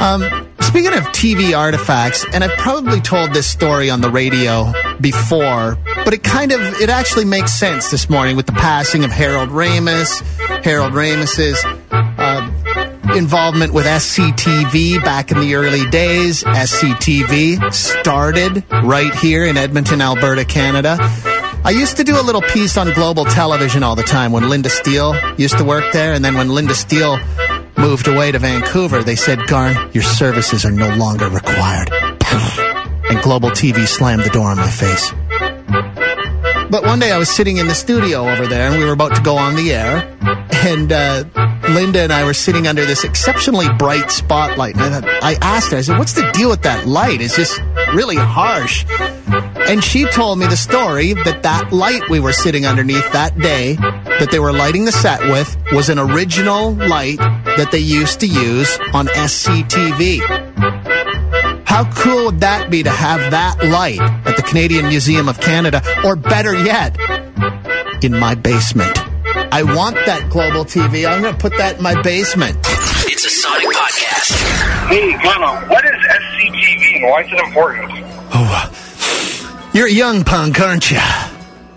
Um, 0.00 0.22
speaking 0.60 0.94
of 0.94 1.04
TV 1.12 1.54
artifacts, 1.56 2.24
and 2.32 2.42
I've 2.42 2.56
probably 2.58 3.00
told 3.02 3.34
this 3.34 3.46
story 3.46 3.90
on 3.90 4.00
the 4.00 4.10
radio 4.10 4.72
before, 5.00 5.76
but 6.04 6.14
it 6.14 6.22
kind 6.22 6.52
of 6.52 6.60
it 6.80 6.90
actually 6.90 7.24
makes 7.24 7.52
sense 7.52 7.90
this 7.90 8.08
morning 8.08 8.36
with 8.36 8.46
the 8.46 8.52
passing 8.52 9.04
of 9.04 9.10
Harold 9.10 9.50
Ramis. 9.50 10.22
Harold 10.64 10.92
Ramis's 10.92 11.62
uh, 11.90 13.14
involvement 13.16 13.72
with 13.72 13.86
SCTV 13.86 15.02
back 15.04 15.30
in 15.30 15.40
the 15.40 15.54
early 15.54 15.88
days. 15.90 16.42
SCTV 16.42 17.72
started 17.72 18.64
right 18.82 19.14
here 19.14 19.44
in 19.44 19.56
Edmonton, 19.56 20.00
Alberta, 20.00 20.44
Canada. 20.44 20.96
I 21.64 21.70
used 21.70 21.96
to 21.96 22.04
do 22.04 22.20
a 22.20 22.22
little 22.22 22.42
piece 22.42 22.76
on 22.76 22.92
global 22.92 23.24
television 23.24 23.82
all 23.82 23.96
the 23.96 24.02
time 24.02 24.32
when 24.32 24.48
Linda 24.48 24.70
Steele 24.70 25.16
used 25.36 25.58
to 25.58 25.64
work 25.64 25.92
there, 25.92 26.14
and 26.14 26.24
then 26.24 26.36
when 26.36 26.48
Linda 26.48 26.74
Steele 26.74 27.18
moved 27.76 28.08
away 28.08 28.32
to 28.32 28.38
Vancouver, 28.38 29.02
they 29.02 29.16
said, 29.16 29.46
Garn, 29.46 29.90
your 29.92 30.02
services 30.04 30.64
are 30.64 30.72
no 30.72 30.94
longer 30.96 31.28
required. 31.28 31.90
And 33.10 33.22
Global 33.22 33.50
TV 33.50 33.86
slammed 33.86 34.24
the 34.24 34.30
door 34.30 34.48
on 34.48 34.56
my 34.56 34.70
face. 34.70 35.12
But 36.70 36.84
one 36.84 36.98
day 36.98 37.12
I 37.12 37.18
was 37.18 37.30
sitting 37.30 37.56
in 37.56 37.66
the 37.66 37.74
studio 37.74 38.28
over 38.28 38.46
there, 38.46 38.68
and 38.68 38.78
we 38.78 38.84
were 38.84 38.92
about 38.92 39.14
to 39.16 39.22
go 39.22 39.38
on 39.38 39.56
the 39.56 39.72
air, 39.72 40.06
and 40.52 40.92
uh, 40.92 41.24
Linda 41.70 42.00
and 42.00 42.12
I 42.12 42.24
were 42.24 42.34
sitting 42.34 42.66
under 42.66 42.84
this 42.84 43.04
exceptionally 43.04 43.68
bright 43.78 44.10
spotlight. 44.10 44.76
And 44.76 45.06
I, 45.06 45.30
I 45.30 45.38
asked 45.40 45.70
her, 45.70 45.78
I 45.78 45.80
said, 45.80 45.98
"What's 45.98 46.12
the 46.12 46.30
deal 46.32 46.50
with 46.50 46.62
that 46.62 46.86
light? 46.86 47.22
It's 47.22 47.36
just 47.36 47.58
really 47.94 48.16
harsh." 48.16 48.84
And 49.68 49.82
she 49.82 50.06
told 50.06 50.38
me 50.38 50.46
the 50.46 50.56
story 50.56 51.12
that 51.12 51.42
that 51.42 51.72
light 51.72 52.08
we 52.08 52.20
were 52.20 52.32
sitting 52.32 52.66
underneath 52.66 53.12
that 53.12 53.38
day, 53.38 53.74
that 53.74 54.28
they 54.30 54.38
were 54.38 54.52
lighting 54.52 54.84
the 54.84 54.92
set 54.92 55.20
with, 55.22 55.56
was 55.72 55.88
an 55.88 55.98
original 55.98 56.72
light 56.72 57.18
that 57.18 57.70
they 57.70 57.78
used 57.78 58.20
to 58.20 58.26
use 58.26 58.78
on 58.92 59.06
SCTV. 59.08 60.47
How 61.68 61.84
cool 61.94 62.26
would 62.26 62.40
that 62.40 62.70
be 62.70 62.82
to 62.82 62.90
have 62.90 63.30
that 63.30 63.62
light 63.64 64.00
at 64.00 64.36
the 64.36 64.42
Canadian 64.42 64.88
Museum 64.88 65.28
of 65.28 65.38
Canada, 65.40 65.82
or 66.04 66.16
better 66.16 66.54
yet, 66.64 66.96
in 68.02 68.12
my 68.18 68.34
basement? 68.34 68.96
I 69.52 69.62
want 69.62 69.94
that 70.06 70.28
global 70.30 70.64
TV. 70.64 71.08
I'm 71.08 71.20
going 71.22 71.34
to 71.34 71.38
put 71.40 71.56
that 71.58 71.76
in 71.76 71.82
my 71.82 72.00
basement. 72.02 72.56
It's 73.06 73.24
a 73.24 73.30
Sonic 73.30 73.66
podcast. 73.68 74.88
Hey, 74.88 75.12
Garner, 75.22 75.68
what 75.68 75.84
is 75.84 75.92
SCTV 75.92 76.96
and 76.96 77.04
why 77.04 77.22
is 77.22 77.32
it 77.32 77.38
important? 77.46 77.90
Oh, 78.34 79.70
you're 79.74 79.86
a 79.88 79.92
young 79.92 80.24
punk, 80.24 80.58
aren't 80.60 80.90
you? 80.90 80.98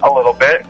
A 0.03 0.09
little 0.11 0.33
bit. 0.33 0.65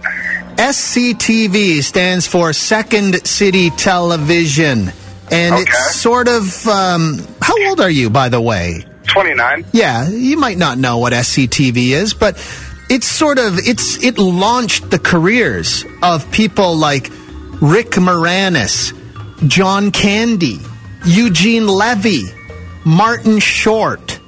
SCTV 0.57 1.81
stands 1.83 2.27
for 2.27 2.51
Second 2.53 3.25
City 3.27 3.69
Television. 3.71 4.91
And 5.31 5.53
Okay. 5.55 5.62
it's 5.63 5.95
sort 5.95 6.27
of. 6.27 6.67
Um, 6.67 7.25
how 7.41 7.55
old 7.69 7.79
are 7.79 7.89
you, 7.89 8.10
by 8.10 8.27
the 8.29 8.41
way? 8.41 8.86
29. 9.12 9.65
Yeah, 9.71 10.10
you 10.10 10.38
might 10.38 10.58
not 10.58 10.78
know 10.78 10.97
what 10.97 11.13
SCTV 11.13 11.89
is, 11.91 12.13
but 12.13 12.36
it's 12.89 13.08
sort 13.08 13.38
of 13.38 13.58
it's 13.60 14.04
it 14.04 14.17
launched 14.17 14.89
the 14.89 15.00
careers 15.00 15.86
of 16.02 16.30
people 16.32 16.76
like 16.76 17.10
Rick 17.62 17.91
Moranis, 17.91 18.93
John 19.47 19.91
Candy, 19.91 20.60
Eugene 21.06 21.67
Levy, 21.67 22.24
Martin 22.86 23.39
Short. 23.39 24.19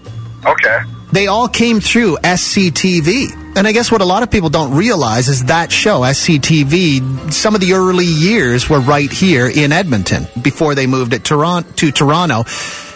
Okay. 0.46 0.80
They 1.12 1.28
all 1.28 1.48
came 1.48 1.80
through 1.80 2.18
SCTV. 2.18 3.42
And 3.56 3.68
I 3.68 3.72
guess 3.72 3.92
what 3.92 4.02
a 4.02 4.06
lot 4.06 4.24
of 4.24 4.32
people 4.32 4.50
don't 4.50 4.74
realize 4.76 5.28
is 5.28 5.46
that 5.46 5.72
show, 5.72 6.02
SCTV, 6.02 7.32
some 7.32 7.54
of 7.54 7.62
the 7.62 7.74
early 7.74 8.06
years 8.06 8.68
were 8.68 8.80
right 8.80 9.12
here 9.12 9.48
in 9.48 9.72
Edmonton 9.72 10.26
before 10.42 10.74
they 10.74 10.88
moved 10.88 11.14
it 11.14 11.22
Toron- 11.24 11.76
to 11.76 11.92
Toronto. 11.92 12.46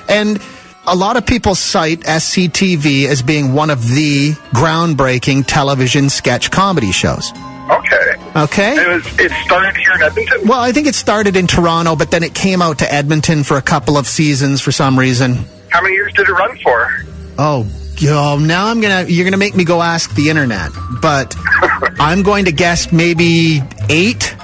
And 0.09 0.41
a 0.87 0.95
lot 0.95 1.17
of 1.17 1.25
people 1.25 1.53
cite 1.53 1.99
SCTV 2.01 3.05
as 3.05 3.21
being 3.21 3.53
one 3.53 3.69
of 3.69 3.87
the 3.89 4.31
groundbreaking 4.53 5.45
television 5.45 6.09
sketch 6.09 6.49
comedy 6.49 6.93
shows. 6.93 7.31
Okay. 7.69 8.15
Okay? 8.37 8.75
It 8.77 8.87
was. 8.87 9.19
It 9.19 9.31
started 9.43 9.75
here 9.75 9.93
in 9.95 10.01
Edmonton. 10.01 10.47
Well, 10.47 10.61
I 10.61 10.71
think 10.71 10.87
it 10.87 10.95
started 10.95 11.35
in 11.35 11.47
Toronto, 11.47 11.97
but 11.97 12.09
then 12.09 12.23
it 12.23 12.33
came 12.33 12.61
out 12.61 12.79
to 12.79 12.91
Edmonton 12.91 13.43
for 13.43 13.57
a 13.57 13.61
couple 13.61 13.97
of 13.97 14.07
seasons 14.07 14.61
for 14.61 14.71
some 14.71 14.97
reason. 14.97 15.35
How 15.69 15.81
many 15.81 15.95
years 15.95 16.13
did 16.13 16.29
it 16.29 16.31
run 16.31 16.57
for? 16.59 16.89
Oh, 17.37 17.67
yo, 17.97 18.39
now 18.39 18.67
I'm 18.67 18.79
gonna 18.79 19.05
you're 19.09 19.25
gonna 19.25 19.35
make 19.35 19.55
me 19.55 19.65
go 19.65 19.81
ask 19.81 20.15
the 20.15 20.29
internet, 20.29 20.71
but 21.01 21.35
I'm 21.99 22.23
going 22.23 22.45
to 22.45 22.53
guess 22.53 22.93
maybe 22.93 23.61
eight. 23.89 24.35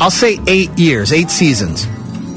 I'll 0.00 0.10
say 0.10 0.38
eight 0.46 0.76
years, 0.78 1.12
eight 1.12 1.30
seasons. 1.30 1.86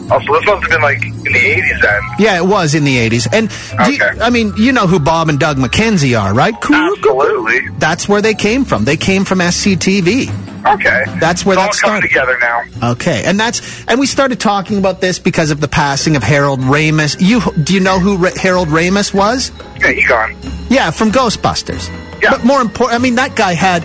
Oh, 0.10 0.20
so 0.26 0.34
this 0.34 0.46
must 0.46 0.62
have 0.64 0.70
been 0.72 0.82
like 0.82 1.04
in 1.04 1.24
the 1.24 1.40
80s 1.40 1.82
then. 1.82 2.02
Yeah, 2.20 2.38
it 2.38 2.46
was 2.46 2.74
in 2.76 2.84
the 2.86 2.98
80s. 2.98 3.28
And 3.34 3.50
do 3.86 3.94
you- 3.94 4.22
I 4.22 4.30
mean, 4.30 4.54
you 4.58 4.72
know 4.72 4.88
who 4.88 5.00
Bob 5.00 5.28
and 5.30 5.38
Doug 5.40 5.58
McKenzie 5.58 6.20
are, 6.20 6.34
right? 6.34 6.54
Absolutely. 6.64 7.60
That's 7.80 8.08
where 8.08 8.22
they 8.22 8.34
came 8.34 8.64
from. 8.66 8.86
They 8.86 8.98
came 8.98 9.26
from 9.26 9.40
SCTV. 9.42 10.30
Okay. 10.66 11.04
That's 11.20 11.46
where 11.46 11.58
it's 11.58 11.66
that 11.66 11.74
started. 11.76 12.08
together 12.08 12.38
now. 12.42 12.92
Okay, 12.92 13.24
and 13.26 13.40
that's 13.40 13.62
and 13.88 14.00
we 14.00 14.06
started 14.06 14.40
talking 14.40 14.78
about 14.78 15.00
this 15.02 15.18
because 15.20 15.50
of 15.52 15.62
the 15.62 15.68
passing 15.68 16.16
of 16.18 16.24
Harold 16.24 16.60
Ramis. 16.62 17.16
You 17.20 17.40
do 17.64 17.74
you 17.74 17.80
know 17.80 18.00
who 18.00 18.18
Ra- 18.18 18.32
Harold 18.36 18.68
Ramis 18.70 19.14
was? 19.14 19.52
Yeah, 19.80 19.92
he 19.92 20.04
gone. 20.06 20.36
Yeah, 20.70 20.92
from 20.92 21.12
Ghostbusters. 21.12 21.90
Yeah. 22.22 22.32
But 22.32 22.44
more 22.44 22.60
important, 22.60 23.00
I 23.00 23.02
mean, 23.02 23.16
that 23.16 23.36
guy 23.36 23.54
had 23.54 23.84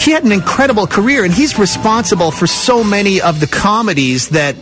he 0.00 0.10
had 0.10 0.24
an 0.24 0.32
incredible 0.32 0.86
career, 0.86 1.24
and 1.24 1.32
he's 1.32 1.58
responsible 1.58 2.30
for 2.30 2.46
so 2.46 2.82
many 2.84 3.20
of 3.20 3.40
the 3.40 3.46
comedies 3.46 4.28
that. 4.30 4.54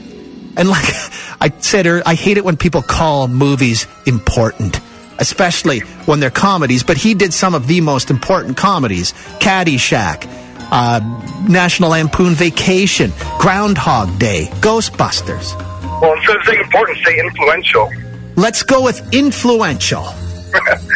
And 0.56 0.68
like 0.68 0.84
I 1.40 1.52
said, 1.60 1.86
I 1.86 2.14
hate 2.14 2.36
it 2.36 2.44
when 2.44 2.56
people 2.56 2.82
call 2.82 3.28
movies 3.28 3.86
important, 4.06 4.80
especially 5.18 5.80
when 6.06 6.20
they're 6.20 6.30
comedies. 6.30 6.82
But 6.82 6.96
he 6.96 7.14
did 7.14 7.32
some 7.32 7.54
of 7.54 7.66
the 7.66 7.80
most 7.80 8.10
important 8.10 8.56
comedies: 8.56 9.12
Caddyshack, 9.40 10.26
uh, 10.70 11.00
National 11.48 11.90
Lampoon 11.90 12.34
Vacation, 12.34 13.12
Groundhog 13.38 14.18
Day, 14.18 14.48
Ghostbusters. 14.60 15.58
Well, 16.00 16.14
instead 16.14 16.36
of 16.36 16.44
saying 16.44 16.60
important, 16.60 16.98
say 17.04 17.18
influential. 17.18 17.90
Let's 18.36 18.62
go 18.62 18.82
with 18.82 19.14
influential. 19.14 20.06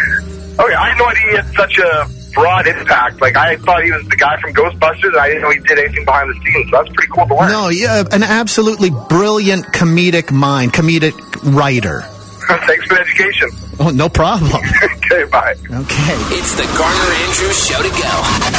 Okay, 0.57 0.73
I 0.73 0.91
had 0.91 0.99
no 0.99 1.07
idea 1.07 1.31
he 1.31 1.37
had 1.37 1.47
such 1.57 1.79
a 1.79 2.07
broad 2.35 2.67
impact. 2.67 3.21
Like, 3.21 3.37
I 3.37 3.57
thought 3.57 3.85
he 3.85 3.91
was 3.93 4.07
the 4.09 4.17
guy 4.17 4.37
from 4.41 4.53
Ghostbusters, 4.53 5.09
and 5.09 5.17
I 5.17 5.29
didn't 5.29 5.43
know 5.43 5.51
he 5.51 5.61
did 5.61 5.79
anything 5.79 6.05
behind 6.05 6.31
the 6.31 6.35
scenes. 6.45 6.71
So 6.71 6.77
that's 6.83 6.93
pretty 6.95 7.11
cool 7.13 7.27
to 7.27 7.35
learn. 7.35 7.51
No, 7.51 7.69
yeah, 7.69 8.05
an 8.13 8.23
absolutely 8.23 8.91
brilliant 9.09 9.67
comedic 9.67 10.31
mind, 10.33 10.73
comedic 10.73 11.15
writer. 11.55 12.03
Thanks 12.67 12.85
for 12.87 12.95
the 12.95 13.01
education. 13.01 13.49
Oh, 13.81 13.89
no 13.89 14.09
problem. 14.09 14.53
okay, 15.01 15.25
bye. 15.33 15.55
Okay. 15.65 16.17
It's 16.37 16.55
the 16.55 16.69
Garner 16.77 17.11
Andrews 17.25 17.57
Show 17.67 17.81
to 17.81 17.89
go. 17.89 18.13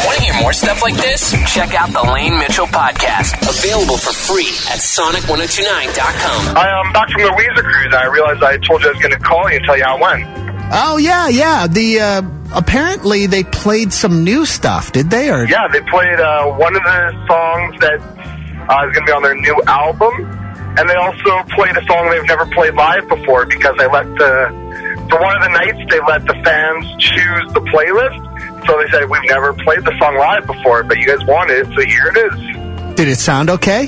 Want 0.05 0.17
to 0.17 0.23
hear 0.23 0.33
more 0.41 0.53
stuff 0.53 0.81
like 0.81 0.95
this? 0.95 1.31
Check 1.53 1.73
out 1.75 1.93
the 1.93 2.01
Lane 2.11 2.37
Mitchell 2.39 2.65
podcast. 2.65 3.37
Available 3.47 3.97
for 3.97 4.11
free 4.11 4.49
at 4.73 4.81
sonic1029.com. 4.81 6.57
I 6.57 6.67
am 6.81 6.93
back 6.93 7.09
from 7.11 7.21
the 7.21 7.29
Weezer 7.29 7.63
cruise, 7.63 7.85
and 7.85 7.95
I 7.95 8.05
realized 8.05 8.43
I 8.43 8.57
told 8.57 8.81
you 8.81 8.89
I 8.89 8.93
was 8.93 9.01
going 9.01 9.13
to 9.13 9.19
call 9.19 9.49
you 9.49 9.57
and 9.57 9.65
tell 9.65 9.77
you 9.77 9.83
how 9.83 9.97
it 9.97 10.01
went. 10.01 10.44
Oh 10.71 10.97
yeah, 10.97 11.27
yeah. 11.27 11.67
The 11.67 11.99
uh, 11.99 12.21
apparently 12.53 13.27
they 13.27 13.43
played 13.43 13.93
some 13.93 14.23
new 14.23 14.45
stuff, 14.45 14.91
did 14.91 15.09
they? 15.09 15.29
Or 15.29 15.45
Yeah, 15.45 15.67
they 15.67 15.81
played 15.81 16.19
uh, 16.19 16.51
one 16.53 16.75
of 16.75 16.83
the 16.83 17.11
songs 17.27 17.79
that 17.81 18.01
uh, 18.69 18.87
is 18.87 18.93
going 18.93 19.05
to 19.05 19.05
be 19.05 19.11
on 19.11 19.23
their 19.23 19.35
new 19.35 19.61
album, 19.67 20.13
and 20.77 20.89
they 20.89 20.95
also 20.95 21.43
played 21.55 21.77
a 21.77 21.85
song 21.85 22.09
they've 22.09 22.25
never 22.25 22.45
played 22.47 22.73
live 22.73 23.07
before 23.07 23.45
because 23.45 23.77
they 23.77 23.87
let 23.87 24.05
the 24.17 25.05
for 25.09 25.21
one 25.21 25.35
of 25.37 25.43
the 25.43 25.49
nights 25.49 25.79
they 25.91 25.99
let 26.07 26.25
the 26.25 26.33
fans 26.43 26.85
choose 26.97 27.53
the 27.53 27.61
playlist. 27.61 28.65
so 28.65 28.77
they 28.81 28.89
said, 28.89 29.07
we've 29.07 29.29
never 29.29 29.53
played 29.53 29.85
the 29.85 29.95
song 29.99 30.17
live 30.17 30.47
before, 30.47 30.83
but 30.83 30.97
you 30.97 31.05
guys 31.05 31.23
wanted 31.27 31.59
it, 31.59 31.65
so 31.75 31.85
here 31.85 32.07
it 32.07 32.17
is. 32.17 32.95
Did 32.95 33.07
it 33.09 33.17
sound 33.17 33.51
okay? 33.51 33.85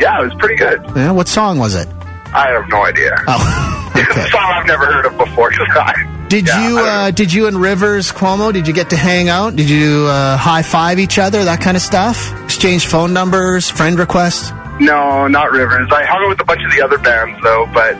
Yeah, 0.00 0.20
it 0.20 0.24
was 0.24 0.34
pretty 0.38 0.54
good. 0.54 0.80
Yeah, 0.94 1.10
what 1.10 1.26
song 1.26 1.58
was 1.58 1.74
it? 1.74 1.88
I 2.34 2.48
have 2.50 2.68
no 2.68 2.84
idea. 2.84 3.14
Oh, 3.94 4.28
song 4.30 4.40
I've 4.42 4.66
never 4.66 4.86
heard 4.86 5.04
of 5.06 5.18
before. 5.18 5.52
I, 5.76 6.26
Did 6.28 6.46
Yeah, 6.48 6.68
you 6.68 6.78
uh, 6.78 7.10
did 7.10 7.32
you 7.32 7.46
and 7.46 7.58
Rivers 7.58 8.10
Cuomo? 8.10 8.50
Did 8.52 8.66
you 8.66 8.72
get 8.72 8.88
to 8.90 8.96
hang 8.96 9.28
out? 9.28 9.54
Did 9.54 9.68
you 9.68 10.06
uh, 10.08 10.36
high 10.38 10.62
five 10.62 10.98
each 10.98 11.18
other? 11.18 11.44
That 11.44 11.60
kind 11.60 11.76
of 11.76 11.82
stuff. 11.82 12.32
Exchange 12.44 12.86
phone 12.86 13.12
numbers, 13.12 13.68
friend 13.68 13.98
requests. 13.98 14.50
no, 14.80 15.28
not 15.28 15.52
Rivers. 15.52 15.88
I 15.92 16.04
hung 16.04 16.24
out 16.24 16.28
with 16.30 16.40
a 16.40 16.44
bunch 16.44 16.62
of 16.64 16.72
the 16.74 16.80
other 16.82 16.96
bands, 16.98 17.38
though, 17.44 17.66
but 17.74 17.94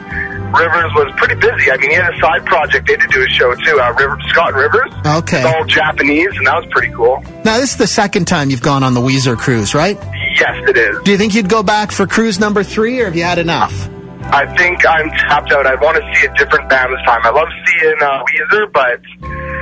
Rivers 0.59 0.93
was 0.95 1.13
pretty 1.19 1.35
busy. 1.35 1.71
I 1.71 1.77
mean, 1.77 1.91
he 1.91 1.97
had 1.97 2.13
a 2.13 2.19
side 2.21 2.45
project. 2.47 2.87
They 2.87 2.95
had 2.95 3.03
to 3.03 3.09
do 3.09 3.23
a 3.23 3.29
show, 3.29 3.55
too. 3.55 3.79
Uh, 3.79 3.93
River, 3.93 4.19
Scott 4.29 4.55
Rivers. 4.55 4.91
Okay. 5.07 5.37
It's 5.39 5.47
all 5.47 5.65
Japanese, 5.67 6.31
and 6.37 6.47
that 6.47 6.57
was 6.57 6.67
pretty 6.71 6.93
cool. 6.95 7.23
Now 7.45 7.59
this 7.59 7.73
is 7.73 7.77
the 7.77 7.87
second 7.87 8.27
time 8.27 8.49
you've 8.49 8.63
gone 8.63 8.83
on 8.83 8.95
the 8.95 9.01
Weezer 9.01 9.37
cruise, 9.37 9.75
right? 9.75 9.99
Yes, 10.41 10.69
it 10.69 10.77
is. 10.79 11.03
Do 11.05 11.11
you 11.11 11.19
think 11.19 11.35
you'd 11.35 11.51
go 11.51 11.63
back 11.63 11.93
for 11.93 12.07
cruise 12.07 12.41
number 12.41 12.63
three, 12.65 13.01
or 13.01 13.05
have 13.05 13.15
you 13.17 13.25
had 13.25 13.39
enough? 13.39 13.89
I 14.33 14.47
think 14.57 14.87
I'm 14.87 15.11
tapped 15.11 15.53
out. 15.53 15.67
I 15.67 15.75
want 15.77 15.97
to 15.99 16.15
see 16.15 16.27
a 16.27 16.35
different 16.35 16.69
band 16.69 16.93
this 16.93 17.05
time. 17.05 17.21
I 17.23 17.31
love 17.31 17.49
seeing 17.67 17.97
uh, 18.01 18.25
Weezer, 18.25 18.73
but 18.73 19.01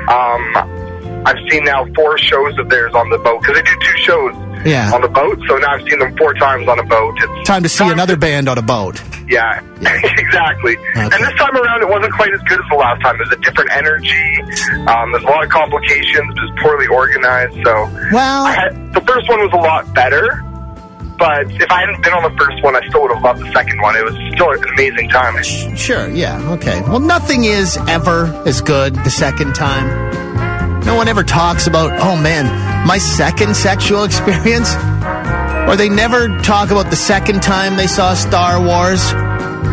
um, 0.08 1.26
I've 1.26 1.36
seen 1.50 1.64
now 1.64 1.86
four 1.94 2.16
shows 2.18 2.58
of 2.58 2.68
theirs 2.68 2.94
on 2.94 3.10
the 3.10 3.18
boat 3.18 3.40
because 3.42 3.56
they 3.56 3.62
do 3.62 3.76
two 3.80 3.98
shows 3.98 4.34
Yeah. 4.64 4.92
on 4.94 5.02
the 5.02 5.08
boat. 5.08 5.38
So 5.48 5.56
now 5.56 5.74
I've 5.74 5.82
seen 5.88 5.98
them 5.98 6.16
four 6.16 6.34
times 6.34 6.68
on 6.68 6.78
a 6.78 6.84
boat. 6.84 7.14
It's 7.18 7.48
Time 7.48 7.62
to 7.62 7.68
see 7.68 7.88
another 7.88 8.16
band 8.16 8.48
on 8.48 8.58
a 8.58 8.62
boat. 8.62 9.02
yeah, 9.28 9.60
exactly. 9.80 10.76
And 10.94 11.12
this 11.12 11.34
time 11.34 11.56
around, 11.56 11.82
it 11.82 11.88
wasn't 11.88 12.12
quite 12.14 12.32
as 12.32 12.40
good 12.42 12.60
as 12.60 12.66
the 12.70 12.76
last 12.76 13.02
time. 13.02 13.16
There's 13.18 13.32
a 13.32 13.40
different 13.42 13.70
energy. 13.72 14.40
Um, 14.86 15.12
there's 15.12 15.24
a 15.24 15.26
lot 15.26 15.44
of 15.44 15.50
complications. 15.50 16.30
It 16.30 16.40
was 16.40 16.52
poorly 16.62 16.86
organized. 16.86 17.54
So 17.64 17.74
well, 18.12 18.44
I 18.46 18.52
had, 18.52 18.92
the 18.94 19.00
first 19.02 19.28
one 19.28 19.40
was 19.40 19.50
a 19.52 19.56
lot 19.60 19.92
better. 19.94 20.42
But 21.20 21.52
if 21.52 21.70
I 21.70 21.80
hadn't 21.80 22.02
been 22.02 22.14
on 22.14 22.22
the 22.22 22.36
first 22.42 22.62
one, 22.64 22.74
I 22.74 22.80
still 22.88 23.02
would 23.02 23.12
have 23.12 23.22
loved 23.22 23.40
the 23.40 23.52
second 23.52 23.78
one. 23.82 23.94
It 23.94 24.04
was 24.04 24.14
still 24.32 24.50
an 24.50 24.64
amazing 24.72 25.10
time. 25.10 25.36
Sure, 25.76 26.08
yeah, 26.08 26.40
okay. 26.52 26.80
Well, 26.80 26.98
nothing 26.98 27.44
is 27.44 27.76
ever 27.88 28.24
as 28.46 28.62
good 28.62 28.94
the 28.94 29.10
second 29.10 29.54
time. 29.54 29.86
No 30.86 30.94
one 30.94 31.08
ever 31.08 31.22
talks 31.22 31.66
about, 31.66 31.92
oh 32.00 32.16
man, 32.16 32.46
my 32.86 32.96
second 32.96 33.54
sexual 33.54 34.04
experience. 34.10 34.74
Or 35.68 35.76
they 35.76 35.90
never 35.90 36.38
talk 36.40 36.70
about 36.70 36.88
the 36.88 36.96
second 36.96 37.42
time 37.42 37.76
they 37.76 37.86
saw 37.86 38.14
Star 38.14 38.58
Wars 38.58 39.12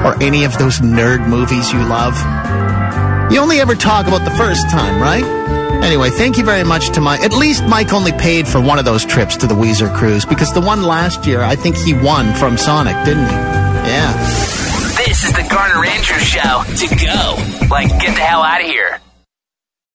or 0.03 0.21
any 0.21 0.43
of 0.43 0.57
those 0.57 0.79
nerd 0.81 1.27
movies 1.29 1.71
you 1.71 1.79
love. 1.79 2.13
You 3.31 3.39
only 3.39 3.61
ever 3.61 3.73
talk 3.73 4.05
about 4.05 4.25
the 4.25 4.35
first 4.35 4.69
time, 4.69 5.01
right? 5.01 5.23
Anyway, 5.83 6.09
thank 6.09 6.37
you 6.37 6.43
very 6.43 6.63
much 6.63 6.89
to 6.91 7.01
Mike. 7.01 7.21
At 7.21 7.33
least 7.33 7.63
Mike 7.65 7.93
only 7.93 8.11
paid 8.11 8.47
for 8.47 8.59
one 8.59 8.79
of 8.79 8.85
those 8.85 9.05
trips 9.05 9.37
to 9.37 9.47
the 9.47 9.55
Weezer 9.55 9.93
cruise 9.95 10.25
because 10.25 10.51
the 10.53 10.61
one 10.61 10.83
last 10.83 11.25
year, 11.25 11.41
I 11.41 11.55
think 11.55 11.77
he 11.77 11.93
won 11.93 12.33
from 12.35 12.57
Sonic, 12.57 12.95
didn't 13.05 13.25
he? 13.25 13.35
Yeah. 13.35 14.13
This 15.05 15.23
is 15.23 15.31
the 15.33 15.47
Garner 15.49 15.85
Andrews 15.85 16.23
Show. 16.23 16.63
To 16.65 16.95
go. 16.95 17.67
Like, 17.69 17.89
get 18.01 18.15
the 18.15 18.21
hell 18.21 18.41
out 18.41 18.61
of 18.61 18.67
here. 18.67 18.99